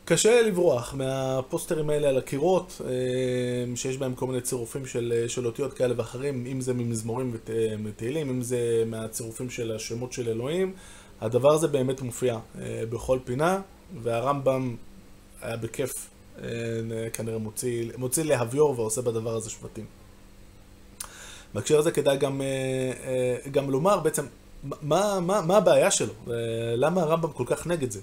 קשה 0.08 0.42
לברוח 0.42 0.94
מהפוסטרים 0.94 1.90
האלה 1.90 2.08
על 2.08 2.18
הקירות, 2.18 2.80
אה, 2.84 3.76
שיש 3.76 3.96
בהם 3.98 4.14
כל 4.14 4.26
מיני 4.26 4.40
צירופים 4.40 4.86
של, 4.86 5.24
של 5.28 5.46
אותיות 5.46 5.72
כאלה 5.72 5.94
ואחרים, 5.96 6.46
אם 6.46 6.60
זה 6.60 6.74
ממזמורים 6.74 7.36
ותהילים, 7.84 8.30
אם 8.30 8.42
זה 8.42 8.84
מהצירופים 8.86 9.50
של 9.50 9.72
השמות 9.72 10.12
של 10.12 10.28
אלוהים. 10.28 10.72
הדבר 11.20 11.52
הזה 11.52 11.68
באמת 11.68 12.00
מופיע 12.02 12.38
בכל 12.90 13.18
פינה, 13.24 13.60
והרמב"ם 14.02 14.76
היה 15.42 15.56
בכיף 15.56 16.10
כנראה 17.12 17.38
מוציא, 17.38 17.90
מוציא 17.96 18.22
להביור 18.22 18.80
ועושה 18.80 19.02
בדבר 19.02 19.34
הזה 19.36 19.50
שבטים. 19.50 19.84
בהקשר 21.54 21.78
הזה 21.78 21.90
כדאי 21.90 22.16
גם, 22.16 22.40
גם 23.50 23.70
לומר 23.70 24.00
בעצם 24.00 24.24
מה, 24.82 25.20
מה, 25.20 25.40
מה 25.40 25.56
הבעיה 25.56 25.90
שלו, 25.90 26.12
למה 26.76 27.02
הרמב"ם 27.02 27.32
כל 27.32 27.44
כך 27.46 27.66
נגד 27.66 27.90
זה. 27.90 28.00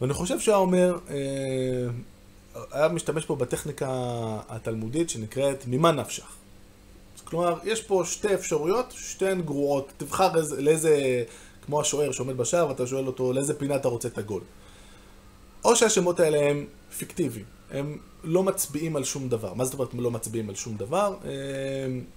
ואני 0.00 0.12
חושב 0.14 0.40
שהיה 0.40 0.56
אומר, 0.56 0.98
היה 2.72 2.88
משתמש 2.88 3.24
פה 3.24 3.36
בטכניקה 3.36 3.88
התלמודית 4.48 5.10
שנקראת 5.10 5.64
ממה 5.66 5.92
נפשך. 5.92 6.36
כלומר, 7.24 7.58
יש 7.64 7.82
פה 7.82 8.02
שתי 8.06 8.34
אפשרויות, 8.34 8.94
שתיהן 8.96 9.42
גרועות. 9.42 9.92
תבחר 9.96 10.36
איזה, 10.36 10.62
לאיזה, 10.62 11.24
כמו 11.66 11.80
השוער 11.80 12.12
שעומד 12.12 12.36
בשער 12.36 12.68
ואתה 12.68 12.86
שואל 12.86 13.06
אותו 13.06 13.32
לאיזה 13.32 13.58
פינה 13.58 13.76
אתה 13.76 13.88
רוצה 13.88 14.08
את 14.08 14.18
הגול. 14.18 14.42
או 15.64 15.76
שהשמות 15.76 16.20
האלה 16.20 16.50
הם 16.50 16.66
פיקטיביים, 16.98 17.44
הם 17.70 17.98
לא 18.24 18.42
מצביעים 18.42 18.96
על 18.96 19.04
שום 19.04 19.28
דבר. 19.28 19.54
מה 19.54 19.64
זאת 19.64 19.74
אומרת 19.74 19.94
לא 19.94 20.10
מצביעים 20.10 20.48
על 20.48 20.54
שום 20.54 20.76
דבר? 20.76 21.16
אה, 21.24 21.30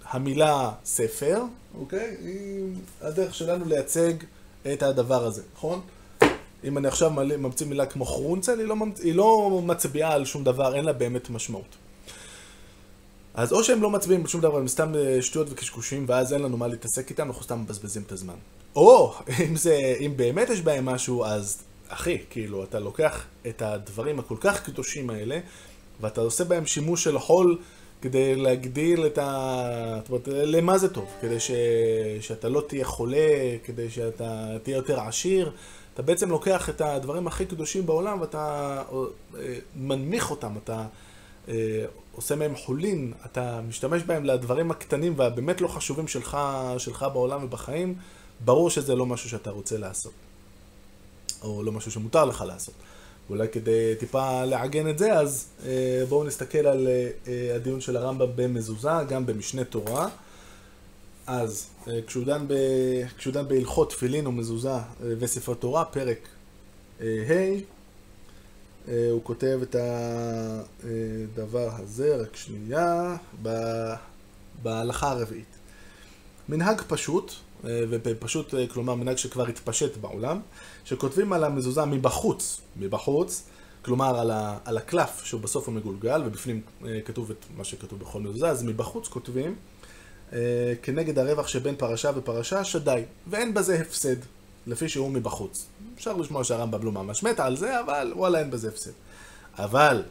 המילה 0.03 0.71
ספר, 0.85 1.41
אוקיי? 1.75 2.15
היא 2.19 2.75
הדרך 3.01 3.35
שלנו 3.35 3.65
לייצג 3.65 4.13
את 4.73 4.83
הדבר 4.83 5.25
הזה, 5.25 5.43
נכון? 5.55 5.81
אם 6.63 6.77
אני 6.77 6.87
עכשיו 6.87 7.11
ממציא 7.11 7.65
מילה 7.65 7.85
כמו 7.85 8.05
חרונצל, 8.05 8.59
היא 8.59 8.67
לא, 8.67 8.75
מצ... 8.75 8.99
היא 8.99 9.15
לא 9.15 9.61
מצביעה 9.65 10.13
על 10.13 10.25
שום 10.25 10.43
דבר, 10.43 10.75
אין 10.75 10.85
לה 10.85 10.93
באמת 10.93 11.29
משמעות. 11.29 11.75
אז 13.33 13.53
או 13.53 13.63
שהם 13.63 13.81
לא 13.81 13.89
מצביעים 13.89 14.21
על 14.21 14.27
שום 14.27 14.41
דבר, 14.41 14.57
הם 14.57 14.67
סתם 14.67 14.95
אה, 14.95 15.21
שטויות 15.21 15.47
וקשקושים, 15.51 16.05
ואז 16.07 16.33
אין 16.33 16.41
לנו 16.41 16.57
מה 16.57 16.67
להתעסק 16.67 17.09
איתם, 17.09 17.27
אנחנו 17.27 17.43
סתם 17.43 17.61
מבזבזים 17.61 18.03
את 18.07 18.11
הזמן. 18.11 18.35
או, 18.75 19.13
אם, 19.49 19.55
זה, 19.55 19.95
אם 19.99 20.13
באמת 20.15 20.49
יש 20.49 20.61
בהם 20.61 20.85
משהו, 20.85 21.25
אז 21.25 21.63
אחי, 21.87 22.17
כאילו, 22.29 22.63
אתה 22.63 22.79
לוקח 22.79 23.25
את 23.47 23.61
הדברים 23.61 24.19
הכל 24.19 24.35
כך 24.39 24.63
קדושים 24.63 25.09
האלה, 25.09 25.39
ואתה 26.01 26.21
עושה 26.21 26.43
בהם 26.43 26.65
שימוש 26.65 27.03
של 27.03 27.19
חול 27.19 27.57
כדי 28.01 28.35
להגדיל 28.35 29.05
את 29.05 29.17
ה... 29.17 29.99
זאת 30.01 30.09
אומרת, 30.09 30.27
למה 30.27 30.77
זה 30.77 30.93
טוב? 30.93 31.05
כדי 31.21 31.39
ש... 31.39 31.51
שאתה 32.21 32.49
לא 32.49 32.63
תהיה 32.67 32.85
חולה, 32.85 33.57
כדי 33.63 33.89
שאתה 33.89 34.57
תהיה 34.63 34.75
יותר 34.75 34.99
עשיר. 34.99 35.51
אתה 35.93 36.01
בעצם 36.01 36.29
לוקח 36.29 36.69
את 36.69 36.81
הדברים 36.81 37.27
הכי 37.27 37.45
קדושים 37.45 37.85
בעולם 37.85 38.21
ואתה 38.21 38.83
אה, 39.35 39.39
מנמיך 39.75 40.31
אותם, 40.31 40.53
אתה 40.63 40.85
אה, 41.47 41.85
עושה 42.11 42.35
מהם 42.35 42.55
חולין, 42.55 43.13
אתה 43.25 43.61
משתמש 43.67 44.03
בהם 44.03 44.25
לדברים 44.25 44.71
הקטנים 44.71 45.13
והבאמת 45.17 45.61
לא 45.61 45.67
חשובים 45.67 46.07
שלך, 46.07 46.37
שלך 46.77 47.05
בעולם 47.13 47.43
ובחיים, 47.43 47.95
ברור 48.45 48.69
שזה 48.69 48.95
לא 48.95 49.05
משהו 49.05 49.29
שאתה 49.29 49.49
רוצה 49.49 49.77
לעשות. 49.77 50.13
או 51.43 51.63
לא 51.63 51.71
משהו 51.71 51.91
שמותר 51.91 52.25
לך 52.25 52.43
לעשות. 52.47 52.73
אולי 53.29 53.47
כדי 53.47 53.95
טיפה 53.99 54.45
לעגן 54.45 54.89
את 54.89 54.97
זה, 54.97 55.13
אז 55.13 55.47
אה, 55.65 56.03
בואו 56.09 56.23
נסתכל 56.23 56.67
על 56.67 56.87
הדיון 57.55 57.81
של 57.81 57.97
הרמב"ם 57.97 58.29
במזוזה, 58.35 58.89
גם 59.09 59.25
במשנה 59.25 59.63
תורה. 59.63 60.07
אז 61.27 61.67
אה, 61.87 61.99
כשהוא 62.07 62.25
דן, 63.33 63.47
בהלכות 63.47 63.89
תפילין 63.89 64.27
ומזוזה 64.27 64.71
אה, 64.71 64.81
וספר 64.99 65.53
תורה, 65.53 65.85
פרק 65.85 66.27
ה', 66.99 67.03
אה, 68.87 69.07
הוא 69.11 69.21
כותב 69.23 69.59
את 69.61 69.75
הדבר 69.79 71.69
הזה, 71.75 72.15
רק 72.15 72.35
שנייה, 72.35 73.15
בהלכה 74.63 75.11
הרביעית. 75.11 75.55
מנהג 76.49 76.81
פשוט, 76.87 77.33
ופשוט, 77.63 78.53
כלומר 78.73 78.95
מנהג 78.95 79.17
שכבר 79.17 79.47
התפשט 79.47 79.97
בעולם, 79.97 80.39
שכותבים 80.85 81.33
על 81.33 81.43
המזוזה 81.43 81.85
מבחוץ, 81.85 82.61
מבחוץ, 82.77 83.43
כלומר 83.81 84.19
על, 84.19 84.31
ה, 84.31 84.57
על 84.65 84.77
הקלף 84.77 85.21
שהוא 85.23 85.41
בסוף 85.41 85.67
הוא 85.67 85.75
מגולגל, 85.75 86.21
ובפנים 86.25 86.61
כתוב 87.05 87.31
את 87.31 87.45
מה 87.57 87.63
שכתוב 87.63 87.99
בכל 87.99 88.21
מזוזה, 88.21 88.49
אז 88.49 88.63
מבחוץ 88.63 89.07
כותבים 89.07 89.55
כנגד 90.81 91.19
הרווח 91.19 91.47
שבין 91.47 91.75
פרשה 91.75 92.11
ופרשה, 92.15 92.63
שדי. 92.63 93.01
ואין 93.27 93.53
בזה 93.53 93.79
הפסד, 93.81 94.15
לפי 94.67 94.89
שהוא 94.89 95.11
מבחוץ. 95.11 95.65
אפשר 95.95 96.17
לשמוע 96.17 96.43
שהרמב"ם 96.43 96.83
לא 96.83 96.91
ממש 96.91 97.23
מתה 97.23 97.45
על 97.45 97.57
זה, 97.57 97.79
אבל 97.79 98.13
וואלה 98.15 98.39
אין 98.39 98.51
בזה 98.51 98.67
הפסד. 98.67 98.91
אבל 99.57 100.03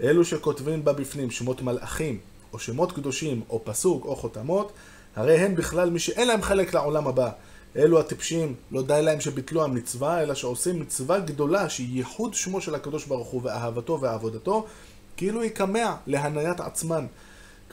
אלו 0.00 0.24
שכותבים 0.24 0.84
בה 0.84 0.92
בפנים 0.92 1.30
שמות 1.30 1.62
מלאכים, 1.62 2.18
או 2.52 2.58
שמות 2.58 2.92
קדושים, 2.92 3.42
או 3.50 3.60
פסוק, 3.64 4.04
או 4.04 4.16
חותמות, 4.16 4.72
הרי 5.16 5.38
הם 5.38 5.54
בכלל 5.54 5.90
מי 5.90 5.98
שאין 5.98 6.28
להם 6.28 6.42
חלק 6.42 6.74
לעולם 6.74 7.06
הבא. 7.06 7.30
אלו 7.76 8.00
הטיפשים, 8.00 8.54
לא 8.70 8.82
די 8.82 9.00
להם 9.02 9.20
שביטלו 9.20 9.64
המצווה, 9.64 10.22
אלא 10.22 10.34
שעושים 10.34 10.80
מצווה 10.80 11.18
גדולה 11.18 11.68
שהיא 11.68 11.96
ייחוד 11.96 12.34
שמו 12.34 12.60
של 12.60 12.74
הקדוש 12.74 13.06
ברוך 13.06 13.28
הוא 13.28 13.40
ואהבתו 13.44 14.00
ועבודתו, 14.00 14.66
כאילו 15.16 15.42
היא 15.42 15.50
קמע 15.50 15.94
להניית 16.06 16.60
עצמן. 16.60 17.06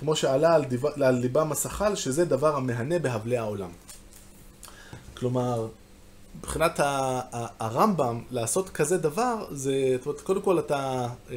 כמו 0.02 0.16
שעלה 0.16 0.56
על, 0.56 0.66
דיב... 0.66 0.86
על 0.86 1.16
ליבם 1.16 1.52
השחל, 1.52 1.96
שזה 1.96 2.26
דבר 2.26 2.56
המהנה 2.56 3.00
בהבלי 3.00 3.38
העולם. 3.38 3.70
כלומר, 5.18 5.68
מבחינת 6.38 6.80
הרמב"ם, 7.60 8.22
לעשות 8.32 8.70
כזה 8.70 8.98
דבר, 8.98 9.46
זה, 9.52 9.96
זאת 9.98 10.06
אומרת, 10.06 10.22
קודם 10.22 10.42
כל 10.42 10.60
אתה 10.60 11.08
אה, 11.32 11.36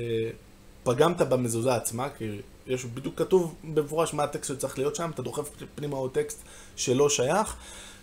פגמת 0.85 1.21
במזוזה 1.21 1.75
עצמה, 1.75 2.09
כי 2.19 2.41
יש 2.67 2.85
בדיוק 2.85 3.19
כתוב 3.19 3.55
במפורש 3.75 4.15
מה 4.15 4.25
הטקסט 4.25 4.49
שצריך 4.49 4.79
להיות 4.79 4.97
שם, 4.97 5.11
אתה 5.15 5.23
דוחף 5.23 5.51
פנימה 5.75 5.97
עוד 5.97 6.11
טקסט 6.11 6.43
שלא 6.77 7.09
שייך, 7.09 7.57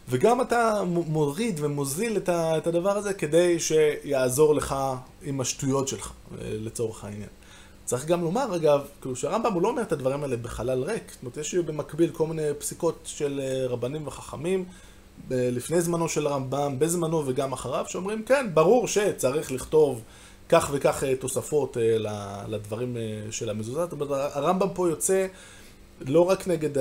וגם 0.09 0.41
אתה 0.41 0.83
מוריד 0.85 1.59
ומוזיל 1.63 2.17
את 2.29 2.67
הדבר 2.67 2.97
הזה 2.97 3.13
כדי 3.13 3.59
שיעזור 3.59 4.55
לך 4.55 4.75
עם 5.21 5.41
השטויות 5.41 5.87
שלך, 5.87 6.11
אה, 6.31 6.37
לצורך 6.41 7.03
העניין. 7.03 7.29
צריך 7.91 8.05
גם 8.05 8.21
לומר, 8.21 8.55
אגב, 8.55 8.81
כאילו 9.01 9.15
שהרמב"ם 9.15 9.53
הוא 9.53 9.61
לא 9.61 9.67
אומר 9.67 9.81
את 9.81 9.91
הדברים 9.91 10.23
האלה 10.23 10.37
בחלל 10.37 10.83
ריק. 10.83 11.11
זאת 11.11 11.21
אומרת, 11.21 11.37
יש 11.37 11.55
במקביל 11.55 12.09
כל 12.09 12.27
מיני 12.27 12.41
פסיקות 12.59 12.99
של 13.05 13.41
אה, 13.43 13.67
רבנים 13.67 14.07
וחכמים, 14.07 14.65
לפני 15.29 15.81
זמנו 15.81 16.09
של 16.09 16.27
הרמב"ם, 16.27 16.79
בזמנו 16.79 17.23
וגם 17.27 17.53
אחריו, 17.53 17.85
שאומרים, 17.87 18.23
כן, 18.23 18.47
ברור 18.53 18.87
שצריך 18.87 19.51
לכתוב 19.51 20.01
כך 20.49 20.69
וכך 20.73 21.03
אה, 21.03 21.15
תוספות 21.15 21.77
אה, 21.77 21.97
לדברים 22.47 22.97
של 23.31 23.49
המזוזה. 23.49 23.79
זאת 23.79 23.91
אומרת, 23.91 24.09
הרמב"ם 24.33 24.69
פה 24.73 24.89
יוצא 24.89 25.27
לא 26.01 26.29
רק 26.29 26.47
נגד 26.47 26.77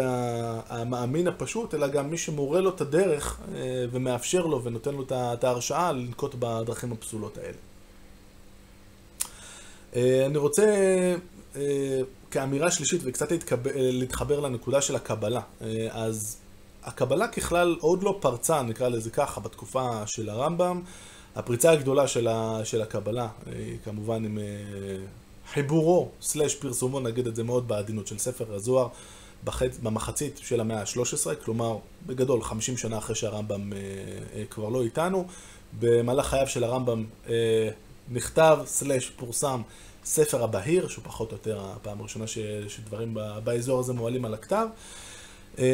המאמין 0.69 1.29
הפשוט, 1.29 1.75
אלא 1.75 1.89
גם 1.89 2.11
מי 2.11 2.19
שמורה 2.19 2.61
לו 2.61 2.71
את 2.71 2.81
הדרך 2.81 3.41
ומאפשר 3.93 4.47
לו 4.47 4.65
ונותן 4.65 4.95
לו 4.95 5.05
את 5.13 5.45
ההרשאה 5.45 5.93
לנקוט 5.93 6.35
בדרכים 6.39 6.93
הפסולות 6.93 7.39
האלה. 7.39 7.70
אה, 9.97 10.27
אני 10.27 10.39
רוצה 10.39 10.65
אה, 11.57 12.01
כאמירה 12.31 12.71
שלישית 12.71 13.01
וקצת 13.05 13.31
להתקב... 13.31 13.57
להתחבר 13.75 14.41
לנקודה 14.41 14.81
של 14.81 14.97
הקבלה. 14.97 15.41
אה, 15.63 15.89
אז 15.91 16.37
הקבלה 16.85 17.29
ככלל 17.29 17.77
עוד 17.81 18.03
לא 18.03 18.19
פרצה, 18.21 18.63
נקרא 18.63 18.89
לזה 18.89 19.11
ככה, 19.11 19.41
בתקופה 19.41 20.03
של 20.07 20.29
הרמב"ם. 20.29 20.83
הפריצה 21.37 21.71
הגדולה 21.71 22.09
של, 22.09 22.29
ה... 22.29 22.61
של 22.65 22.83
הקבלה, 22.83 23.29
כמובן 23.85 24.25
עם 24.25 24.39
חיבורו, 25.53 26.09
סלאש 26.21 26.55
פרסומו, 26.55 27.01
נגיד 27.01 27.27
את 27.27 27.37
זה 27.37 27.45
מאוד 27.45 27.69
בעדינות, 27.69 28.07
של 28.07 28.19
ספר 28.19 28.55
הזוהר 28.55 28.89
בחצ... 29.45 29.79
במחצית 29.83 30.39
של 30.43 30.61
המאה 30.61 30.81
ה-13, 30.81 31.35
כלומר, 31.45 31.77
בגדול, 32.07 32.43
50 32.43 32.77
שנה 32.77 32.99
אחרי 32.99 33.15
שהרמב"ם 33.15 33.73
כבר 34.51 34.69
לא 34.69 34.83
איתנו. 34.83 35.27
במהלך 35.81 36.27
חייו 36.27 36.47
של 36.47 36.65
הרמב"ם 36.65 37.05
נכתב, 38.11 38.59
סלאש, 38.67 39.11
פורסם, 39.11 39.63
ספר 40.05 40.45
הבהיר, 40.45 40.89
שהוא 40.89 41.05
פחות 41.05 41.33
או 41.33 41.37
יותר 41.37 41.61
הפעם 41.61 42.01
הראשונה 42.01 42.27
ש, 42.27 42.39
שדברים 42.69 43.17
באזור 43.45 43.81
הזה 43.81 43.93
מועלים 43.93 44.25
על 44.25 44.35
הכתב. 44.35 44.67
אמ, 45.59 45.65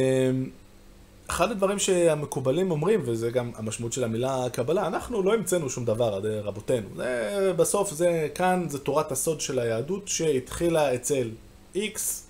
אחד 1.26 1.50
הדברים 1.50 1.78
שהמקובלים 1.78 2.70
אומרים, 2.70 3.00
וזה 3.04 3.30
גם 3.30 3.50
המשמעות 3.56 3.92
של 3.92 4.04
המילה 4.04 4.44
קבלה, 4.52 4.86
אנחנו 4.86 5.22
לא 5.22 5.34
המצאנו 5.34 5.70
שום 5.70 5.84
דבר 5.84 6.20
רבותינו. 6.44 6.88
זה, 6.96 7.52
בסוף 7.56 7.92
זה, 7.92 8.28
כאן 8.34 8.66
זה 8.68 8.78
תורת 8.78 9.12
הסוד 9.12 9.40
של 9.40 9.58
היהדות 9.58 10.08
שהתחילה 10.08 10.94
אצל 10.94 11.30
איקס, 11.74 12.26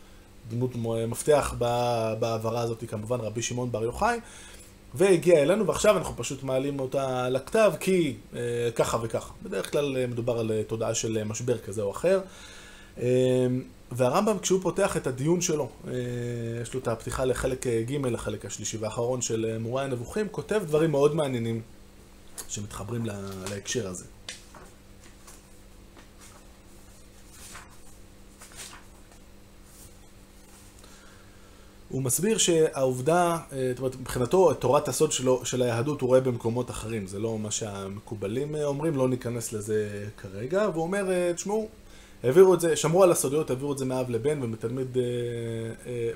דמות 0.51 0.71
מפתח 1.09 1.55
בהעברה 2.19 2.61
הזאת 2.61 2.85
כמובן 2.89 3.21
רבי 3.21 3.43
שמעון 3.43 3.73
בר 3.73 3.85
יוחאי, 3.85 4.21
והגיע 4.97 5.43
אלינו, 5.43 5.67
ועכשיו 5.67 5.99
אנחנו 5.99 6.17
פשוט 6.17 6.43
מעלים 6.43 6.81
אותה 6.81 7.29
לכתב, 7.29 7.73
כי 7.81 8.15
אה, 8.37 8.41
ככה 8.75 8.99
וככה. 9.03 9.33
בדרך 9.43 9.71
כלל 9.73 9.97
אה, 9.97 10.07
מדובר 10.07 10.39
על 10.39 10.53
אה, 10.53 10.63
תודעה 10.67 10.95
של 10.95 11.19
אה, 11.19 11.25
משבר 11.25 11.59
כזה 11.59 11.83
או 11.83 11.91
אחר. 11.91 12.21
אה, 12.99 13.47
והרמב"ם, 13.93 14.39
כשהוא 14.39 14.63
פותח 14.63 14.97
את 14.97 15.07
הדיון 15.07 15.41
שלו, 15.41 15.69
אה, 15.89 15.93
יש 16.63 16.75
לו 16.75 16.81
את 16.81 16.89
הפתיחה 16.89 17.25
לחלק 17.25 17.67
ג', 17.67 18.07
לחלק 18.07 18.45
השלישי 18.47 18.77
והאחרון 18.77 19.23
של 19.23 19.59
מורי 19.61 19.85
הנבוכים, 19.85 20.29
כותב 20.31 20.63
דברים 20.67 20.91
מאוד 20.91 21.15
מעניינים 21.15 21.63
שמתחברים 22.49 23.07
להקשר 23.51 23.89
הזה. 23.89 24.05
הוא 31.89 32.03
מסביר 32.03 32.39
שהעובדה, 32.39 33.39
אה, 33.53 33.69
זאת 33.69 33.79
אומרת, 33.79 33.97
מבחינתו, 34.01 34.51
את 34.51 34.61
תורת 34.61 34.89
הסוד 34.89 35.13
שלו, 35.13 35.45
של 35.45 35.63
היהדות 35.63 36.01
הוא 36.01 36.09
רואה 36.09 36.21
במקומות 36.21 36.71
אחרים. 36.71 37.07
זה 37.07 37.19
לא 37.19 37.39
מה 37.39 37.51
שהמקובלים 37.51 38.57
אה, 38.57 38.65
אומרים, 38.65 38.97
לא 38.97 39.09
ניכנס 39.09 39.53
לזה 39.53 40.09
כרגע. 40.17 40.69
והוא 40.73 40.83
אומר, 40.83 41.11
אה, 41.11 41.33
תשמעו, 41.35 41.69
העבירו 42.23 42.55
את 42.55 42.61
זה, 42.61 42.77
שמרו 42.77 43.03
על 43.03 43.13
הסודיות, 43.13 43.51
העבירו 43.51 43.73
את 43.73 43.79
זה 43.79 43.85
מאב 43.85 44.11
לבן 44.11 44.43
ומתלמיד, 44.43 44.97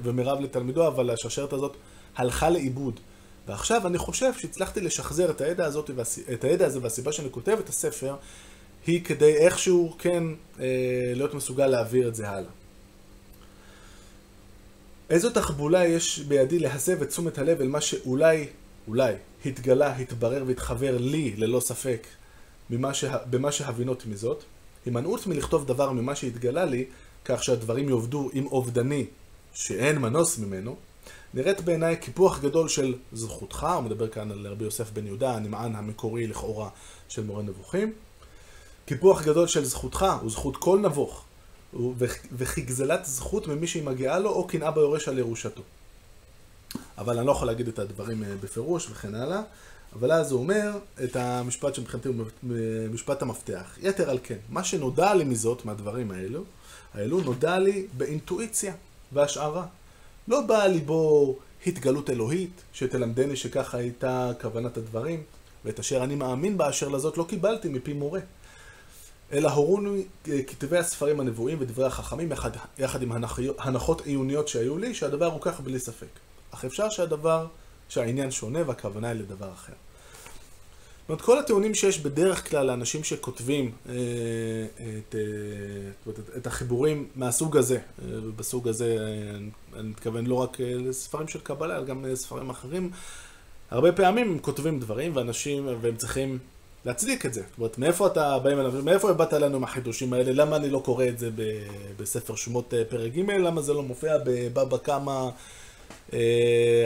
ומרב 0.03 0.41
לתלמידו, 0.41 0.87
אבל 0.87 1.11
השרשרת 1.11 1.53
הזאת 1.53 1.77
הלכה 2.17 2.50
לאיבוד. 2.50 3.00
ועכשיו 3.49 3.87
אני 3.87 3.99
חושב 3.99 4.33
שהצלחתי 4.39 4.81
לשחזר 4.81 5.31
את 5.31 5.41
הידע, 5.41 5.65
הזאת, 5.65 5.91
את 6.33 6.45
הידע 6.45 6.67
הזה 6.67 6.79
והסיבה 6.83 7.12
שאני 7.12 7.29
כותב 7.31 7.57
את 7.61 7.69
הספר 7.69 8.15
היא 8.87 9.05
כדי 9.05 9.37
איכשהו 9.37 9.95
כן 9.99 10.25
להיות 11.15 11.35
מסוגל 11.35 11.67
להעביר 11.67 12.09
את 12.09 12.15
זה 12.15 12.29
הלאה. 12.29 12.50
איזו 15.11 15.31
תחבולה 15.31 15.87
יש 15.87 16.19
בידי 16.19 16.59
להסב 16.59 17.02
את 17.02 17.09
תשומת 17.09 17.38
הלב 17.38 17.61
אל 17.61 17.69
מה 17.69 17.81
שאולי, 17.81 18.47
אולי, 18.88 19.14
התגלה, 19.47 19.97
התברר 19.97 20.45
והתחבר 20.47 20.97
לי, 20.99 21.37
ללא 21.37 21.61
ספק, 21.61 22.07
שה... 22.93 23.17
במה 23.31 23.52
שהבינותי 23.52 24.09
מזאת. 24.09 24.45
הימנעות 24.85 25.26
מלכתוב 25.26 25.67
דבר 25.67 25.93
ממה 25.93 26.14
שהתגלה 26.14 26.64
לי, 26.64 26.85
כך 27.25 27.43
שהדברים 27.43 27.88
יאבדו 27.88 28.31
עם 28.33 28.47
אובדני, 28.47 29.07
שאין 29.52 29.99
מנוס 29.99 30.38
ממנו, 30.38 30.76
נראית 31.35 31.61
בעיניי 31.61 31.97
קיפוח 31.97 32.40
גדול 32.40 32.69
של 32.69 32.95
זכותך, 33.12 33.67
הוא 33.75 33.83
מדבר 33.83 34.09
כאן 34.09 34.31
על 34.31 34.47
רבי 34.47 34.64
יוסף 34.64 34.90
בן 34.90 35.07
יהודה, 35.07 35.35
הנמען 35.35 35.75
המקורי 35.75 36.26
לכאורה 36.26 36.69
של 37.09 37.25
מורה 37.25 37.43
נבוכים. 37.43 37.93
קיפוח 38.87 39.23
גדול 39.23 39.47
של 39.47 39.64
זכותך, 39.64 40.07
וזכות 40.25 40.57
כל 40.57 40.79
נבוך, 40.79 41.25
וכי 42.33 42.61
גזלת 42.61 43.05
זכות 43.05 43.47
ממי 43.47 43.67
שהיא 43.67 43.83
מגיעה 43.83 44.19
לו, 44.19 44.31
או 44.31 44.47
קנאה 44.47 44.71
ביורש 44.71 45.09
על 45.09 45.19
ירושתו. 45.19 45.62
אבל 46.99 47.19
אני 47.19 47.27
לא 47.27 47.33
יכול 47.33 47.47
להגיד 47.47 47.69
את 47.69 47.79
הדברים 47.79 48.25
אה, 48.25 48.29
בפירוש 48.41 48.91
וכן 48.91 49.15
הלאה. 49.15 49.43
אבל 49.93 50.12
אז 50.12 50.33
הוא 50.33 50.41
אומר 50.41 50.79
את 51.05 51.17
המשפט 51.17 51.75
שמבחינתי 51.75 52.09
הוא 52.09 52.17
משפט 52.91 53.23
המפתח. 53.23 53.79
יתר 53.83 54.11
על 54.11 54.19
כן, 54.23 54.37
מה 54.49 54.65
שנודע 54.65 55.15
לי 55.15 55.25
מזאת, 55.25 55.65
מהדברים 55.65 56.11
האלו, 56.11 56.45
האלו 56.95 57.21
נודע 57.21 57.59
לי 57.59 57.87
באינטואיציה 57.97 58.75
והשערה. 59.12 59.67
לא 60.29 60.41
באה 60.41 60.67
לי 60.67 60.79
בו 60.79 61.37
התגלות 61.67 62.11
אלוהית, 62.11 62.62
שתלמדני 62.73 63.37
שככה 63.37 63.79
הייתה 63.79 64.31
כוונת 64.41 64.77
הדברים, 64.77 65.23
ואת 65.65 65.79
אשר 65.79 66.05
אני 66.05 66.15
מאמין 66.15 66.59
באשר 66.59 66.89
לזאת 66.89 67.19
לא 67.19 67.27
קיבלתי 67.29 67.69
מפי 67.69 67.93
מורה. 67.93 68.21
אלא 69.32 69.50
הורונו 69.50 69.94
כתבי 70.25 70.78
הספרים 70.78 71.20
הנבואים 71.20 71.58
ודברי 71.60 71.87
החכמים 71.87 72.32
יחד, 72.32 72.50
יחד 72.78 73.02
עם 73.02 73.12
הנחות 73.58 74.06
עיוניות 74.06 74.49
שהיו 74.49 74.78
לי, 74.78 74.94
שהדבר 74.94 75.26
הוא 75.26 75.40
כך 75.40 75.60
בלי 75.60 75.78
ספק. 75.78 76.06
אך 76.50 76.64
אפשר 76.64 76.90
שהדבר, 76.90 77.46
שהעניין 77.88 78.30
שונה 78.30 78.58
והכוונה 78.66 79.08
היא 79.08 79.20
לדבר 79.20 79.52
אחר. 79.52 79.72
זאת 79.72 81.08
אומרת, 81.08 81.20
כל 81.20 81.38
הטיעונים 81.38 81.75
שיש 81.75 81.99
בדרך 81.99 82.50
כלל 82.50 82.66
לאנשים 82.66 83.04
שכותבים 83.04 83.72
אה, 83.88 83.94
את, 84.76 85.14
אה, 85.14 86.12
את 86.37 86.46
החיבורים 86.46 87.08
מהסוג 87.16 87.56
הזה, 87.56 87.75
אה, 87.76 88.06
בסוג 88.37 88.68
הזה 88.68 88.96
אני 89.76 89.88
מתכוון 89.88 90.26
לא 90.26 90.34
רק 90.34 90.60
לספרים 90.60 91.28
של 91.28 91.40
קבלה, 91.40 91.76
אלא 91.76 91.84
גם 91.84 92.04
לספרים 92.04 92.50
אחרים, 92.50 92.90
הרבה 93.70 93.92
פעמים 93.92 94.30
הם 94.30 94.38
כותבים 94.38 94.80
דברים 94.80 95.16
ואנשים, 95.16 95.68
והם 95.80 95.96
צריכים 95.96 96.38
להצדיק 96.84 97.26
את 97.26 97.34
זה. 97.34 97.40
זאת 97.40 97.58
אומרת, 97.58 97.78
מאיפה 97.78 98.06
אתה 98.06 98.38
באים 98.38 98.60
אליו, 98.60 98.72
מאיפה 98.84 99.12
באת 99.12 99.32
לנו 99.32 99.56
עם 99.56 99.64
החידושים 99.64 100.12
האלה? 100.12 100.32
למה 100.32 100.56
אני 100.56 100.70
לא 100.70 100.82
קורא 100.84 101.04
את 101.04 101.18
זה 101.18 101.30
בספר 101.96 102.34
שמות 102.34 102.75
פרק 102.88 103.12
ג'? 103.12 103.30
למה 103.30 103.62
זה 103.62 103.72
לא 103.72 103.82
מופיע 103.82 104.16
בבבא 104.25 104.76
קמא 104.76 105.28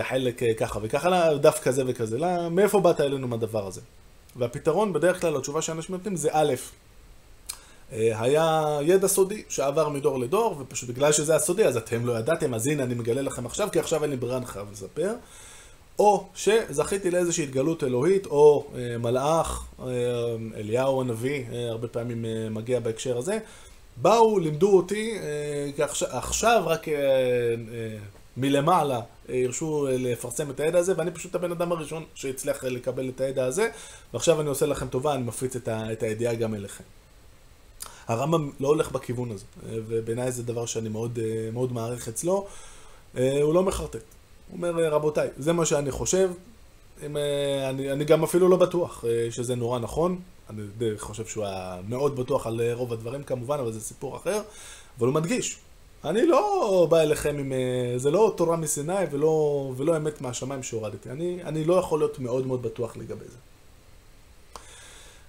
חלק 0.03 0.43
ככה 0.59 0.79
וככה, 0.83 1.35
דף 1.35 1.61
כזה 1.63 1.83
וכזה? 1.87 2.19
לא, 2.19 2.49
מאיפה 2.51 2.81
באת 2.81 3.01
אלינו 3.01 3.29
מהדבר 3.29 3.67
הזה? 3.67 3.81
והפתרון 4.37 4.93
בדרך 4.93 5.21
כלל, 5.21 5.37
התשובה 5.37 5.63
שאנשים 5.63 5.95
נותנים 5.95 6.17
זה 6.17 6.29
א', 6.33 6.55
אה, 7.93 8.21
היה 8.21 8.79
ידע 8.83 9.09
סודי 9.09 9.43
שעבר 9.49 9.89
מדור 9.89 10.19
לדור, 10.19 10.57
ופשוט 10.61 10.91
בגלל 10.91 11.13
שזה 11.13 11.33
היה 11.33 11.39
סודי 11.39 11.65
אז 11.65 11.77
אתם 11.77 12.07
לא 12.07 12.19
ידעתם, 12.19 12.55
אז 12.55 12.67
הנה 12.67 12.83
אני 12.83 12.95
מגלה 12.95 13.23
לכם 13.23 13.47
עכשיו, 13.47 13.69
כי 13.73 13.79
עכשיו 13.79 14.03
אין 14.03 14.11
לי 14.11 14.17
ברירה, 14.17 14.37
אני 14.37 14.47
חייב 14.47 14.67
לספר. 14.73 15.13
או 15.99 16.27
שזכיתי 16.35 17.11
לאיזושהי 17.11 17.45
התגלות 17.45 17.85
אלוהית, 17.85 18.27
או 18.27 18.67
אה, 18.75 18.99
מלאך, 18.99 19.67
אה, 19.81 19.87
אליהו 20.57 21.01
הנביא, 21.01 21.45
אה, 21.53 21.69
הרבה 21.69 21.89
פעמים 21.89 22.25
מגיע 22.51 22.81
בהקשר 22.81 23.19
הזה. 23.19 23.39
באו, 23.97 24.39
לימדו 24.39 24.77
אותי, 24.77 25.19
עכשיו, 26.11 26.63
רק 26.67 26.87
מלמעלה 28.37 29.01
הרשו 29.29 29.89
לפרסם 29.91 30.51
את 30.51 30.61
הידע 30.61 30.79
הזה, 30.79 30.93
ואני 30.97 31.11
פשוט 31.11 31.35
הבן 31.35 31.53
אדם 31.53 31.73
הראשון 31.73 32.05
שהצליח 32.15 32.65
לקבל 32.65 33.09
את 33.09 33.21
הידע 33.21 33.45
הזה, 33.45 33.69
ועכשיו 34.15 34.41
אני 34.41 34.49
עושה 34.49 34.67
לכם 34.67 34.89
טובה, 34.89 35.15
אני 35.15 35.23
מפיץ 35.23 35.57
את, 35.57 35.69
את 35.69 36.03
הידיעה 36.03 36.35
גם 36.35 36.55
אליכם. 36.55 36.85
הרמב"ם 38.09 38.51
לא 38.61 38.69
הולך 38.69 38.93
בכיוון 38.93 39.31
הזה, 39.31 39.45
ובעיניי 39.67 40.33
זה 40.33 40.43
דבר 40.43 40.67
שאני 40.67 40.89
מאוד, 40.89 41.19
מאוד 41.53 41.73
מעריך 41.73 42.09
אצלו. 42.09 42.47
הוא 43.15 43.55
לא 43.55 43.63
מחרטט. 43.63 44.14
הוא 44.51 44.57
אומר, 44.57 44.95
רבותיי, 44.95 45.29
זה 45.39 45.53
מה 45.53 45.67
שאני 45.67 45.91
חושב, 45.91 46.31
אם, 47.07 47.17
אני, 47.71 47.93
אני 47.93 48.05
גם 48.05 48.23
אפילו 48.23 48.49
לא 48.49 48.57
בטוח 48.57 49.05
שזה 49.31 49.55
נורא 49.55 49.79
נכון, 49.79 50.21
אני 50.51 50.63
חושב 50.99 51.27
שהוא 51.27 51.45
היה 51.45 51.81
מאוד 51.89 52.17
בטוח 52.17 52.47
על 52.47 52.61
רוב 52.73 52.93
הדברים 52.93 53.23
כמובן, 53.23 53.59
אבל 53.59 53.73
זה 53.73 53.81
סיפור 53.81 54.17
אחר, 54.17 54.43
אבל 54.99 55.07
הוא 55.07 55.15
מדגיש, 55.15 55.59
אני 56.05 56.27
לא 56.27 56.87
בא 56.91 57.01
אליכם 57.01 57.37
עם... 57.39 57.53
אה, 57.53 57.99
זה 57.99 58.11
לא 58.11 58.35
תורה 58.37 58.57
מסיני 58.57 59.05
ולא, 59.11 59.73
ולא 59.77 59.97
אמת 59.97 60.21
מהשמיים 60.21 60.63
שהורדתי. 60.63 61.11
אני, 61.11 61.43
אני 61.45 61.65
לא 61.65 61.75
יכול 61.75 61.99
להיות 61.99 62.19
מאוד 62.19 62.47
מאוד 62.47 62.63
בטוח 62.63 62.97
לגבי 62.97 63.25
זה. 63.25 63.37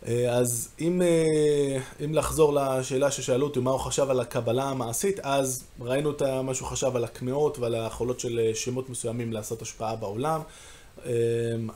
אה, 0.07 0.37
אז 0.37 0.69
אם, 0.79 1.01
אה, 1.01 1.79
אם 2.05 2.13
לחזור 2.13 2.53
לשאלה 2.53 3.11
ששאלו 3.11 3.47
אותי, 3.47 3.59
מה 3.59 3.71
הוא 3.71 3.79
חשב 3.79 4.09
על 4.09 4.19
הקבלה 4.19 4.63
המעשית, 4.63 5.19
אז 5.19 5.63
ראינו 5.79 6.11
את 6.11 6.21
מה 6.21 6.53
שהוא 6.53 6.67
חשב 6.67 6.95
על 6.95 7.03
הקמעות 7.03 7.59
ועל 7.59 7.75
היכולות 7.75 8.19
של 8.19 8.51
שמות 8.53 8.89
מסוימים 8.89 9.33
לעשות 9.33 9.61
השפעה 9.61 9.95
בעולם. 9.95 10.41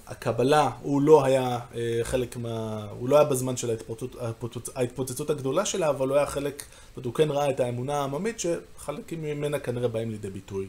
הקבלה, 0.08 0.70
הוא 0.82 1.02
לא 1.02 1.26
היה 1.26 1.60
אה, 1.76 2.00
חלק 2.04 2.38
מה... 2.38 2.88
הוא 3.00 3.10
לא 3.10 3.16
היה 3.16 3.26
בזמן 3.26 3.58
של 3.58 3.70
ההתפוצצות, 3.70 4.70
ההתפוצצות 4.76 5.30
הגדולה 5.30 5.66
שלה, 5.66 5.90
אבל 5.90 6.08
הוא 6.08 6.18
היה 6.18 6.26
חלק, 6.26 6.64
זאת 6.64 6.98
אומרת, 6.98 7.06
הוא 7.06 7.14
כן 7.14 7.32
ראה 7.32 7.50
את 7.50 7.60
האמונה 7.60 8.00
העממית, 8.00 8.40
שחלקים 8.40 9.22
ממנה 9.22 9.60
כנראה 9.60 9.88
באים 9.88 10.12
לידי 10.12 10.30
ביטוי 10.30 10.68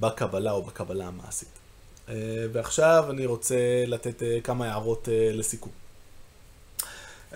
בקבלה 0.00 0.52
או 0.52 0.62
בקבלה 0.62 1.06
המעשית. 1.06 1.48
אה, 2.08 2.14
ועכשיו 2.52 3.04
אני 3.10 3.26
רוצה 3.26 3.84
לתת 3.86 4.22
אה, 4.22 4.38
כמה 4.44 4.66
הערות 4.66 5.08
לסיכום. 5.32 5.83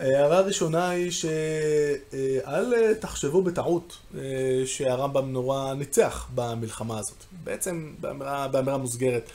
הערה 0.00 0.38
הראשונה 0.38 0.88
היא 0.88 1.10
שאל 1.10 2.94
תחשבו 2.94 3.42
בטעות 3.42 3.98
שהרמב"ם 4.66 5.32
נורא 5.32 5.74
ניצח 5.74 6.28
במלחמה 6.34 6.98
הזאת. 6.98 7.24
בעצם, 7.44 7.94
באמירה, 8.00 8.48
באמירה 8.48 8.76
מוסגרת. 8.76 9.30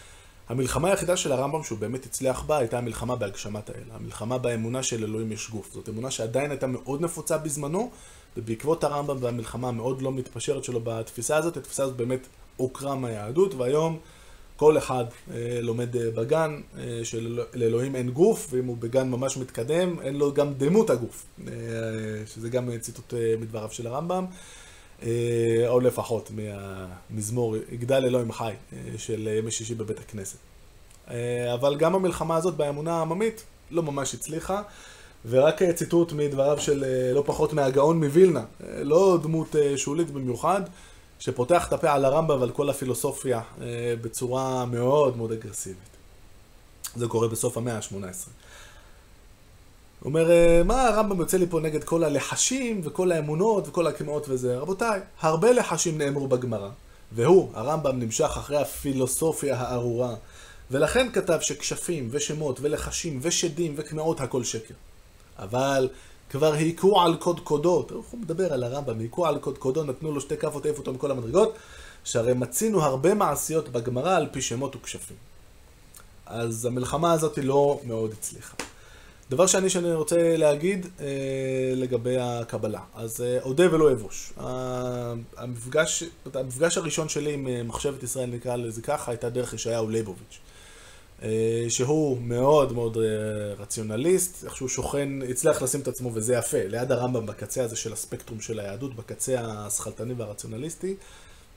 המלחמה 0.49 0.89
היחידה 0.89 1.17
של 1.17 1.31
הרמב"ם 1.31 1.63
שהוא 1.63 1.79
באמת 1.79 2.05
הצליח 2.05 2.41
בה 2.41 2.57
הייתה 2.57 2.77
המלחמה 2.77 3.15
בהגשמת 3.15 3.69
האל. 3.69 3.83
המלחמה 3.91 4.37
באמונה 4.37 4.83
של 4.83 5.03
אלוהים 5.03 5.31
יש 5.31 5.49
גוף. 5.49 5.69
זאת 5.73 5.89
אמונה 5.89 6.11
שעדיין 6.11 6.51
הייתה 6.51 6.67
מאוד 6.67 7.01
נפוצה 7.01 7.37
בזמנו, 7.37 7.91
ובעקבות 8.37 8.83
הרמב"ם 8.83 9.17
והמלחמה 9.19 9.67
המאוד 9.67 10.01
לא 10.01 10.11
מתפשרת 10.11 10.63
שלו 10.63 10.79
בתפיסה 10.83 11.37
הזאת, 11.37 11.57
התפיסה 11.57 11.83
הזאת 11.83 11.95
באמת 11.95 12.27
הוכרה 12.57 12.95
מהיהדות, 12.95 13.53
והיום 13.53 13.99
כל 14.63 14.77
אחד 14.77 15.05
אה, 15.33 15.59
לומד 15.61 15.95
אה, 15.95 16.11
בגן 16.15 16.61
אה, 16.77 16.99
שלאלוהים 17.03 17.95
אין 17.95 18.09
גוף, 18.09 18.47
ואם 18.51 18.65
הוא 18.65 18.77
בגן 18.77 19.09
ממש 19.09 19.37
מתקדם, 19.37 19.99
אין 20.01 20.15
לו 20.15 20.33
גם 20.33 20.53
דמות 20.53 20.89
הגוף, 20.89 21.25
שזה 22.25 22.49
גם 22.49 22.69
ציטוט 22.79 23.13
מדבריו 23.39 23.69
של 23.71 23.87
הרמב"ם. 23.87 24.25
או 25.67 25.79
לפחות 25.79 26.31
מהמזמור 26.31 27.55
יגדל 27.71 28.05
אלוהים 28.05 28.31
חי 28.31 28.53
של 28.97 29.27
ימי 29.37 29.51
שישי 29.51 29.75
בבית 29.75 29.99
הכנסת. 29.99 30.37
אבל 31.53 31.75
גם 31.77 31.95
המלחמה 31.95 32.35
הזאת 32.35 32.53
באמונה 32.53 32.93
העממית 32.97 33.43
לא 33.71 33.83
ממש 33.83 34.13
הצליחה, 34.13 34.61
ורק 35.29 35.63
ציטוט 35.63 36.13
מדבריו 36.13 36.59
של 36.59 36.85
לא 37.13 37.23
פחות 37.25 37.53
מהגאון 37.53 38.03
מווילנה, 38.03 38.43
לא 38.81 39.19
דמות 39.23 39.55
שולית 39.75 40.11
במיוחד, 40.11 40.61
שפותח 41.19 41.67
את 41.67 41.73
הפה 41.73 41.91
על 41.91 42.05
הרמב"ם 42.05 42.41
ועל 42.41 42.51
כל 42.51 42.69
הפילוסופיה 42.69 43.41
בצורה 44.01 44.65
מאוד 44.65 45.17
מאוד 45.17 45.31
אגרסיבית. 45.31 45.93
זה 46.95 47.07
קורה 47.07 47.27
בסוף 47.27 47.57
המאה 47.57 47.75
ה-18. 47.75 47.93
הוא 50.03 50.09
אומר, 50.09 50.31
אה, 50.31 50.61
מה 50.65 50.87
הרמב"ם 50.87 51.19
יוצא 51.19 51.37
לי 51.37 51.47
פה 51.49 51.59
נגד 51.59 51.83
כל 51.83 52.03
הלחשים 52.03 52.81
וכל 52.83 53.11
האמונות 53.11 53.67
וכל 53.67 53.87
הקמעות 53.87 54.25
וזה? 54.29 54.57
רבותיי, 54.57 54.99
הרבה 55.21 55.51
לחשים 55.51 55.97
נאמרו 55.97 56.27
בגמרא, 56.27 56.69
והוא, 57.11 57.51
הרמב"ם, 57.53 57.99
נמשך 57.99 58.29
אחרי 58.37 58.57
הפילוסופיה 58.57 59.55
הארורה, 59.59 60.15
ולכן 60.71 61.11
כתב 61.13 61.37
שכשפים 61.41 62.07
ושמות 62.11 62.59
ולחשים 62.61 63.19
ושדים 63.21 63.73
וקמעות 63.77 64.21
הכל 64.21 64.43
שקר. 64.43 64.73
אבל 65.39 65.89
כבר 66.33 66.53
היכו 66.53 67.01
על 67.01 67.15
קודקודות, 67.15 67.91
הוא 67.91 68.03
מדבר 68.13 68.53
על 68.53 68.63
הרמב"ם, 68.63 68.99
היכו 68.99 69.25
על 69.25 69.39
קודקודו, 69.39 69.83
נתנו 69.83 70.11
לו 70.11 70.21
שתי 70.21 70.37
כאפות, 70.37 70.65
העיפו 70.65 70.79
אותו 70.79 70.93
מכל 70.93 71.11
המדרגות, 71.11 71.55
שהרי 72.03 72.33
מצינו 72.33 72.81
הרבה 72.81 73.13
מעשיות 73.13 73.69
בגמרא 73.69 74.15
על 74.15 74.27
פי 74.31 74.41
שמות 74.41 74.75
וכשפים. 74.75 75.17
אז 76.25 76.65
המלחמה 76.65 77.11
הזאת 77.11 77.37
לא 77.37 77.79
מאוד 77.83 78.11
הצליחה. 78.11 78.55
דבר 79.29 79.47
שני 79.47 79.69
שאני 79.69 79.93
רוצה 79.93 80.37
להגיד 80.37 80.87
אה, 80.99 81.05
לגבי 81.75 82.17
הקבלה, 82.19 82.81
אז 82.95 83.21
אה, 83.21 83.39
אודה 83.41 83.75
ולא 83.75 83.91
אבוש. 83.91 84.33
המפגש, 85.37 86.03
המפגש 86.33 86.77
הראשון 86.77 87.09
שלי 87.09 87.33
עם 87.33 87.47
אה, 87.47 87.63
מחשבת 87.63 88.03
ישראל, 88.03 88.29
נקרא 88.29 88.55
לזה 88.55 88.81
ככה, 88.81 89.11
הייתה 89.11 89.29
דרך 89.29 89.53
ישעיהו 89.53 89.89
ליבוביץ'. 89.89 90.39
אה, 91.23 91.65
שהוא 91.69 92.21
מאוד 92.21 92.73
מאוד 92.73 92.97
אה, 92.97 93.03
רציונליסט, 93.59 94.45
איך 94.45 94.55
שהוא 94.55 94.69
שוכן, 94.69 95.09
הצליח 95.29 95.61
לשים 95.61 95.79
את 95.81 95.87
עצמו, 95.87 96.11
וזה 96.13 96.35
יפה, 96.35 96.63
ליד 96.67 96.91
הרמב"ם 96.91 97.25
בקצה 97.25 97.63
הזה 97.63 97.75
של 97.75 97.93
הספקטרום 97.93 98.41
של 98.41 98.59
היהדות, 98.59 98.95
בקצה 98.95 99.35
השכלתני 99.41 100.13
והרציונליסטי. 100.13 100.95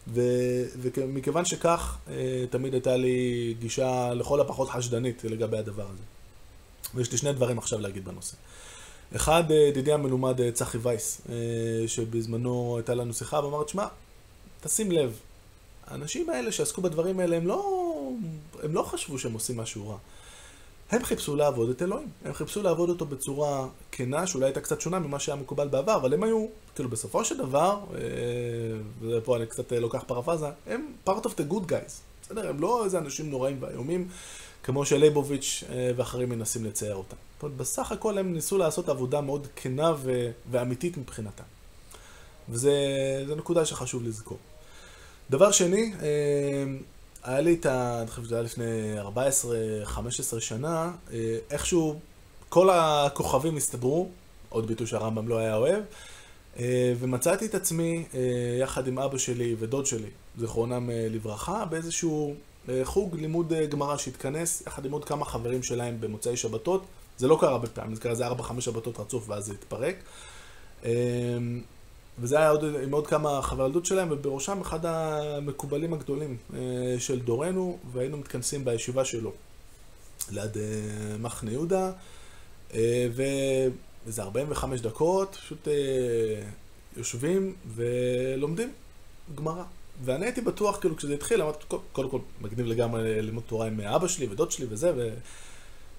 ו- 0.09 0.64
ומכיוון 0.83 1.44
שכך, 1.44 1.96
אה, 2.11 2.44
תמיד 2.50 2.72
הייתה 2.74 2.96
לי 2.96 3.55
גישה 3.61 4.14
לכל 4.14 4.40
הפחות 4.40 4.68
חשדנית 4.68 5.24
לגבי 5.24 5.59
הדבר 5.59 5.83
הזה. 5.83 6.02
ויש 6.94 7.12
לי 7.12 7.18
שני 7.18 7.33
דברים 7.33 7.59
עכשיו 7.59 7.81
להגיד 7.81 8.05
בנושא. 8.05 8.37
אחד, 9.16 9.44
ידידי 9.68 9.92
המלומד 9.92 10.50
צחי 10.52 10.79
וייס, 10.79 11.20
שבזמנו 11.87 12.74
הייתה 12.76 12.94
לנו 12.94 13.14
שיחה, 13.14 13.44
ואמר, 13.44 13.64
תשמע, 13.64 13.87
תשים 14.61 14.92
לב, 14.92 15.18
האנשים 15.87 16.31
האלה 16.31 16.52
שעסקו 16.52 16.83
בדברים 16.83 17.20
האלה, 17.20 17.37
הם 17.37 17.46
לא 17.46 17.86
הם 18.66 18.74
לא 18.74 18.83
חשבו 18.83 19.18
שהם 19.18 19.33
עושים 19.33 19.57
משהו 19.57 19.88
רע. 19.88 19.96
הם 20.90 21.05
חיפשו 21.05 21.37
לעבוד 21.37 21.70
את 21.70 21.83
אלוהים. 21.83 22.09
הם 22.24 22.35
חיפשו 22.35 22.62
לעבוד 22.62 22.88
אותו 22.88 23.07
בצורה 23.07 23.66
כנה, 23.92 24.26
שאולי 24.26 24.46
הייתה 24.46 24.61
קצת 24.61 24.81
שונה 24.81 24.98
ממה 24.98 25.18
שהיה 25.18 25.37
מקובל 25.37 25.68
בעבר, 25.68 25.96
אבל 25.96 26.14
הם 26.14 26.22
היו, 26.22 26.46
כאילו 26.74 26.88
בסופו 26.88 27.24
של 27.24 27.37
דבר, 27.38 27.81
אה, 27.94 28.00
ופה 29.00 29.37
אני 29.37 29.46
קצת 29.46 29.72
לוקח 29.72 30.02
פרפזה, 30.07 30.46
הם 30.66 30.92
part 31.07 31.22
of 31.22 31.29
the 31.29 31.52
good 31.52 31.70
guys. 31.70 31.92
בסדר? 32.22 32.48
הם 32.48 32.61
לא 32.61 32.85
איזה 32.85 32.98
אנשים 32.98 33.31
נוראים 33.31 33.57
ואיומים, 33.61 34.09
כמו 34.62 34.85
שלייבוביץ' 34.85 35.64
אה, 35.70 35.90
ואחרים 35.96 36.29
מנסים 36.29 36.64
לצייר 36.64 36.94
אותם. 36.94 37.16
בסך 37.57 37.92
הכל 37.92 38.18
הם 38.18 38.33
ניסו 38.33 38.59
לעשות 38.59 38.88
עבודה 38.88 39.20
מאוד 39.20 39.46
כנה 39.57 39.92
ו- 39.96 40.31
ואמיתית 40.50 40.96
מבחינתם. 40.96 41.44
וזו 42.48 42.70
נקודה 43.37 43.64
שחשוב 43.64 44.02
לזכור. 44.02 44.38
דבר 45.31 45.50
שני, 45.50 45.92
אה, 46.02 46.09
היה 47.27 47.41
לי 47.41 47.55
את 47.55 47.67
ה... 47.67 47.99
אני 48.01 48.11
חושב 48.11 48.25
שזה 48.25 48.35
היה 48.35 48.45
לפני 48.45 48.65
14-15 50.37 50.41
שנה, 50.41 50.93
אה, 51.12 51.39
איכשהו 51.51 52.01
כל 52.49 52.71
הכוכבים 52.71 53.57
הסתדרו, 53.57 54.09
עוד 54.49 54.67
ביטוי 54.67 54.87
שהרמב"ם 54.87 55.29
לא 55.29 55.39
היה 55.39 55.57
אוהב, 55.57 55.83
אה, 56.59 56.93
ומצאתי 56.99 57.47
את 57.47 57.55
עצמי 57.55 58.05
אה, 58.15 58.21
יחד 58.61 58.89
עם 58.89 58.99
אבא 58.99 59.19
שלי 59.19 59.57
ודוד 59.59 59.87
שלי, 59.87 60.09
זיכרונם 60.39 60.91
לברכה, 60.93 61.65
באיזשהו 61.65 62.35
חוג 62.85 63.17
לימוד 63.17 63.53
גמרא 63.53 63.97
שהתכנס 63.97 64.62
יחד 64.67 64.85
עם 64.87 64.93
עוד 64.93 65.05
כמה 65.05 65.25
חברים 65.25 65.62
שלהם 65.62 66.01
במוצאי 66.01 66.37
שבתות. 66.37 66.85
זה 67.19 67.29
לא 67.29 67.39
קרה 67.41 67.51
הרבה 67.51 67.67
פעמים, 67.67 67.95
זה 67.95 68.01
קרה 68.01 68.12
איזה 68.12 68.29
4-5 68.29 68.61
שבתות 68.61 69.01
רצוף 69.01 69.29
ואז 69.29 69.45
זה 69.45 69.53
התפרק. 69.53 69.97
וזה 72.18 72.38
היה 72.38 72.50
עוד, 72.50 72.64
עם 72.83 72.92
עוד 72.92 73.07
כמה 73.07 73.42
חברי 73.42 73.70
שלהם, 73.85 74.09
ובראשם 74.11 74.61
אחד 74.61 74.87
המקובלים 74.87 75.92
הגדולים 75.92 76.37
אה, 76.55 76.61
של 76.98 77.20
דורנו, 77.20 77.79
והיינו 77.92 78.16
מתכנסים 78.16 78.64
בישיבה 78.64 79.05
שלו, 79.05 79.33
ליד 80.31 80.57
אה, 80.57 81.18
מחנה 81.18 81.52
יהודה, 81.52 81.92
אה, 82.74 83.09
ואיזה 83.14 84.22
45 84.22 84.81
דקות, 84.81 85.37
פשוט 85.40 85.68
יושבים 86.96 87.55
ולומדים 87.74 88.72
גמרא. 89.35 89.62
ואני 90.05 90.26
הייתי 90.26 90.40
בטוח, 90.40 90.81
כאילו, 90.81 90.96
כשזה 90.96 91.14
התחיל, 91.14 91.42
אמרתי, 91.42 91.64
קודם 91.92 92.11
כל, 92.11 92.18
מגניב 92.40 92.66
לגמרי 92.66 93.22
ללמוד 93.22 93.44
תורה 93.46 93.66
עם 93.66 93.81
אבא 93.81 94.09
שלי 94.09 94.26
ודוד 94.31 94.50
שלי 94.50 94.66
וזה, 94.68 94.92
ו... 94.96 95.09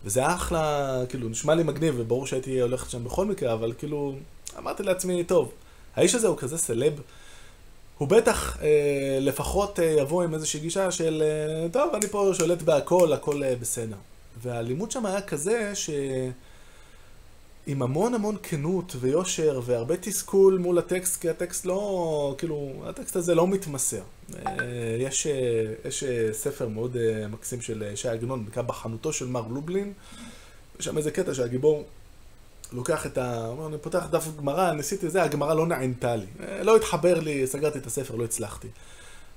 וזה 0.06 0.20
היה 0.20 0.36
אחלה, 0.36 1.04
כאילו, 1.10 1.30
נשמע 1.30 1.56
לי 1.56 1.64
מגניב, 1.64 1.96
וברור 1.98 2.28
שהייתי 2.28 2.60
הולכת 2.62 2.90
שם 2.90 3.04
בכל 3.04 3.26
מקרה, 3.26 3.54
אבל 3.54 3.74
כאילו, 3.78 4.16
אמרתי 4.58 4.84
לעצמי, 4.84 5.24
טוב. 5.24 5.52
האיש 5.98 6.16
הזה 6.16 6.28
הוא 6.28 6.38
כזה 6.38 6.58
סלב. 6.58 7.02
הוא 7.98 8.08
בטח 8.08 8.58
אה, 8.62 9.18
לפחות 9.22 9.80
אה, 9.80 9.86
יבוא 9.86 10.24
עם 10.24 10.34
איזושהי 10.34 10.60
גישה 10.60 10.92
של, 10.92 11.24
אה, 11.26 11.70
טוב, 11.70 11.96
אני 11.96 12.08
פה 12.08 12.32
שולט 12.34 12.62
בהכל, 12.62 13.14
הכל 13.14 13.44
אה, 13.44 13.56
בסדר. 13.56 13.96
והלימוד 14.42 14.92
שם 14.92 15.06
היה 15.06 15.22
כזה 15.22 15.76
ש... 15.76 15.90
עם 17.68 17.82
המון 17.82 18.14
המון 18.14 18.38
כנות 18.44 18.96
ויושר 19.00 19.62
והרבה 19.66 19.98
תסכול 19.98 20.58
מול 20.58 20.78
הטקסט, 20.78 21.22
כי 21.22 21.30
הטקסט 21.30 21.66
לא, 21.66 22.36
כאילו, 22.38 22.74
הטקסט 22.86 23.16
הזה 23.16 23.36
לא 23.36 23.48
מתמסר. 23.48 24.02
אה, 24.46 24.54
יש, 25.00 25.28
אה, 25.28 25.74
יש 25.86 26.04
אה, 26.04 26.30
ספר 26.34 26.68
מאוד 26.68 26.98
מקסים 27.30 27.62
של 27.62 27.92
שי 27.96 28.10
עגנון, 28.10 28.46
נקרא 28.48 28.64
בחנותו 28.64 29.14
של 29.14 29.26
מר 29.26 29.48
לובלין. 29.48 29.94
יש 30.80 30.86
שם 30.86 30.98
איזה 30.98 31.12
קטע 31.12 31.34
שהגיבור 31.34 31.84
לוקח 32.72 33.06
את 33.06 33.18
ה... 33.18 33.52
אני 33.68 33.78
פותח 33.78 34.06
דף 34.12 34.28
גמרא, 34.38 34.72
ניסיתי 34.72 35.10
זה, 35.10 35.24
הגמרא 35.24 35.54
לא 35.54 35.68
נענתה 35.68 36.16
לי. 36.16 36.26
אה, 36.40 36.64
לא 36.64 36.76
התחבר 36.76 37.20
לי, 37.20 37.48
סגרתי 37.48 37.80
את 37.80 37.86
הספר, 37.86 38.16
לא 38.16 38.24
הצלחתי. 38.24 38.68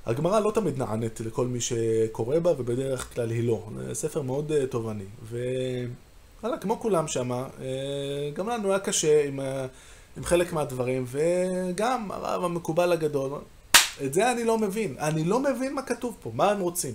הגמרא 0.07 0.41
לא 0.41 0.51
תמיד 0.55 0.79
נענית 0.79 1.21
לכל 1.21 1.47
מי 1.47 1.61
שקורא 1.61 2.39
בה, 2.39 2.53
ובדרך 2.59 3.15
כלל 3.15 3.31
היא 3.31 3.49
לא. 3.49 3.69
ספר 3.93 4.23
מאוד 4.23 4.53
uh, 4.53 4.67
תובעני. 4.67 5.05
ווואלה, 5.31 6.59
כמו 6.59 6.81
כולם 6.81 7.09
שם, 7.09 7.31
uh, 7.33 7.63
גם 8.35 8.49
לנו 8.49 8.71
היה 8.71 8.79
קשה 8.79 9.25
עם, 9.25 9.41
עם 10.17 10.25
חלק 10.25 10.53
מהדברים, 10.53 11.05
וגם 11.07 12.11
הרב 12.11 12.45
המקובל 12.45 12.93
הגדול, 12.93 13.31
את 14.05 14.15
זה 14.15 14.33
אני 14.33 14.45
לא 14.45 14.59
מבין. 14.59 14.97
אני 14.99 15.25
לא 15.25 15.41
מבין 15.41 15.75
מה 15.75 15.83
כתוב 15.83 16.17
פה, 16.23 16.31
מה 16.35 16.51
הם 16.51 16.61
רוצים. 16.61 16.95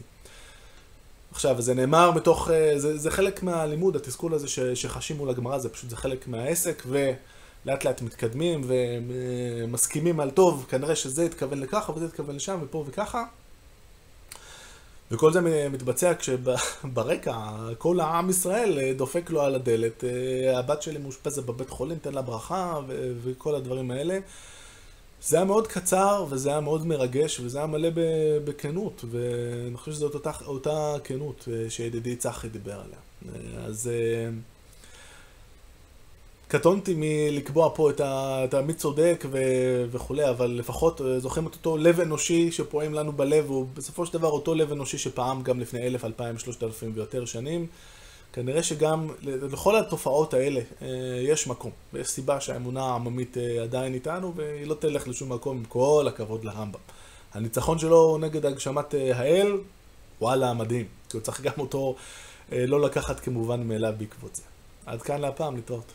עכשיו, 1.36 1.62
זה 1.62 1.74
נאמר 1.74 2.12
מתוך, 2.12 2.50
אה, 2.50 2.80
זה, 2.80 2.98
זה 2.98 3.12
חלק 3.12 3.44
מהלימוד, 3.44 3.96
התסכול 3.96 4.34
הזה 4.34 4.48
ש, 4.48 4.60
שחשים 4.60 5.18
מול 5.18 5.30
הגמרא, 5.30 5.58
זה 5.58 5.70
פשוט, 5.70 5.90
זה 5.90 5.98
חלק 5.98 6.28
מהעסק, 6.28 6.84
ולאט 6.88 7.86
לאט 7.86 8.02
מתקדמים 8.02 8.62
ומסכימים 8.68 10.20
על 10.20 10.30
טוב, 10.30 10.66
כנראה 10.70 10.96
שזה 10.96 11.26
התכוון 11.26 11.60
לככה 11.60 11.92
וזה 11.92 12.06
התכוון 12.06 12.36
לשם 12.36 12.60
ופה 12.64 12.84
וככה. 12.88 13.24
וכל 15.12 15.34
זה 15.34 15.42
מתבצע 15.70 16.14
כשברקע 16.20 17.38
כל 17.78 18.00
העם 18.00 18.30
ישראל 18.30 18.80
אה, 18.80 18.94
דופק 18.94 19.30
לו 19.30 19.42
על 19.42 19.56
הדלת, 19.56 20.04
אה, 20.04 20.60
הבת 20.60 20.82
שלי 20.82 20.98
מאושפזת 20.98 21.44
בבית 21.44 21.70
חולים, 21.70 21.98
תן 21.98 22.14
לה 22.14 22.22
ברכה 22.22 22.80
וכל 23.24 23.56
הדברים 23.56 23.92
האלה. 23.92 24.20
זה 25.22 25.36
היה 25.36 25.46
מאוד 25.46 25.68
קצר, 25.68 26.26
וזה 26.30 26.50
היה 26.50 26.60
מאוד 26.60 26.88
מרגש, 26.88 27.40
וזה 27.40 27.58
היה 27.58 27.68
מלא 27.68 27.90
בכנות, 28.44 29.06
ואני 29.12 29.78
חושב 29.78 29.92
שזאת 29.92 30.14
אותה, 30.14 30.32
אותה 30.46 30.96
כנות 31.04 31.48
אה, 31.52 31.70
שידידי 31.70 32.16
צחי 32.16 32.50
דיבר 32.50 32.74
עליה. 32.74 32.98
אה, 33.30 33.66
אז 33.66 33.88
אה, 33.88 34.30
קטונתי 36.48 36.96
מלקבוע 36.98 37.70
פה 37.76 37.90
את 38.00 38.54
המי 38.54 38.74
צודק 38.74 39.26
וכולי, 39.92 40.30
אבל 40.30 40.48
לפחות 40.48 41.02
זוכרים 41.18 41.48
את 41.48 41.54
אותו 41.54 41.78
לב 41.78 42.00
אנושי 42.00 42.52
שפועם 42.52 42.94
לנו 42.94 43.12
בלב, 43.12 43.50
הוא 43.50 43.68
בסופו 43.74 44.06
של 44.06 44.14
דבר 44.14 44.30
אותו 44.30 44.56
לב 44.56 44.72
אנושי 44.72 44.98
שפעם 44.98 45.44
גם 45.44 45.60
לפני 45.60 45.88
אלף, 45.88 46.06
אלפיים, 46.06 46.38
שלושת 46.38 46.64
אלפים 46.64 46.92
ויותר 46.96 47.26
שנים. 47.26 47.68
כנראה 48.36 48.64
שגם 48.64 49.08
לכל 49.22 49.76
התופעות 49.76 50.34
האלה 50.34 50.62
אה, 50.82 50.88
יש 51.22 51.48
מקום, 51.48 51.72
ויש 51.94 52.08
סיבה 52.08 52.42
שהאמונה 52.42 52.84
העממית 52.84 53.38
אה, 53.38 53.64
עדיין 53.64 53.94
איתנו, 53.94 54.34
והיא 54.36 54.68
לא 54.68 54.74
תלך 54.74 55.08
לשום 55.08 55.34
מקום, 55.34 55.58
עם 55.58 55.66
כל 55.66 56.06
הכבוד 56.08 56.46
לרמב"ם. 56.46 56.80
הניצחון 57.34 57.80
שלו 57.80 58.18
נגד 58.18 58.46
הגשמת 58.46 58.96
אה, 58.96 59.18
האל, 59.18 59.58
וואלה, 60.22 60.54
מדהים. 60.54 60.86
כי 61.10 61.18
הוא 61.18 61.24
צריך 61.24 61.42
גם 61.42 61.52
אותו 61.58 61.96
לא 62.52 62.82
לקחת 62.82 63.20
כמובן 63.20 63.68
מאליו 63.68 63.94
בעקבות 63.98 64.36
זה. 64.36 64.44
עד 64.86 65.02
כאן 65.02 65.22
להפעם, 65.22 65.56
להתראות. 65.56 65.92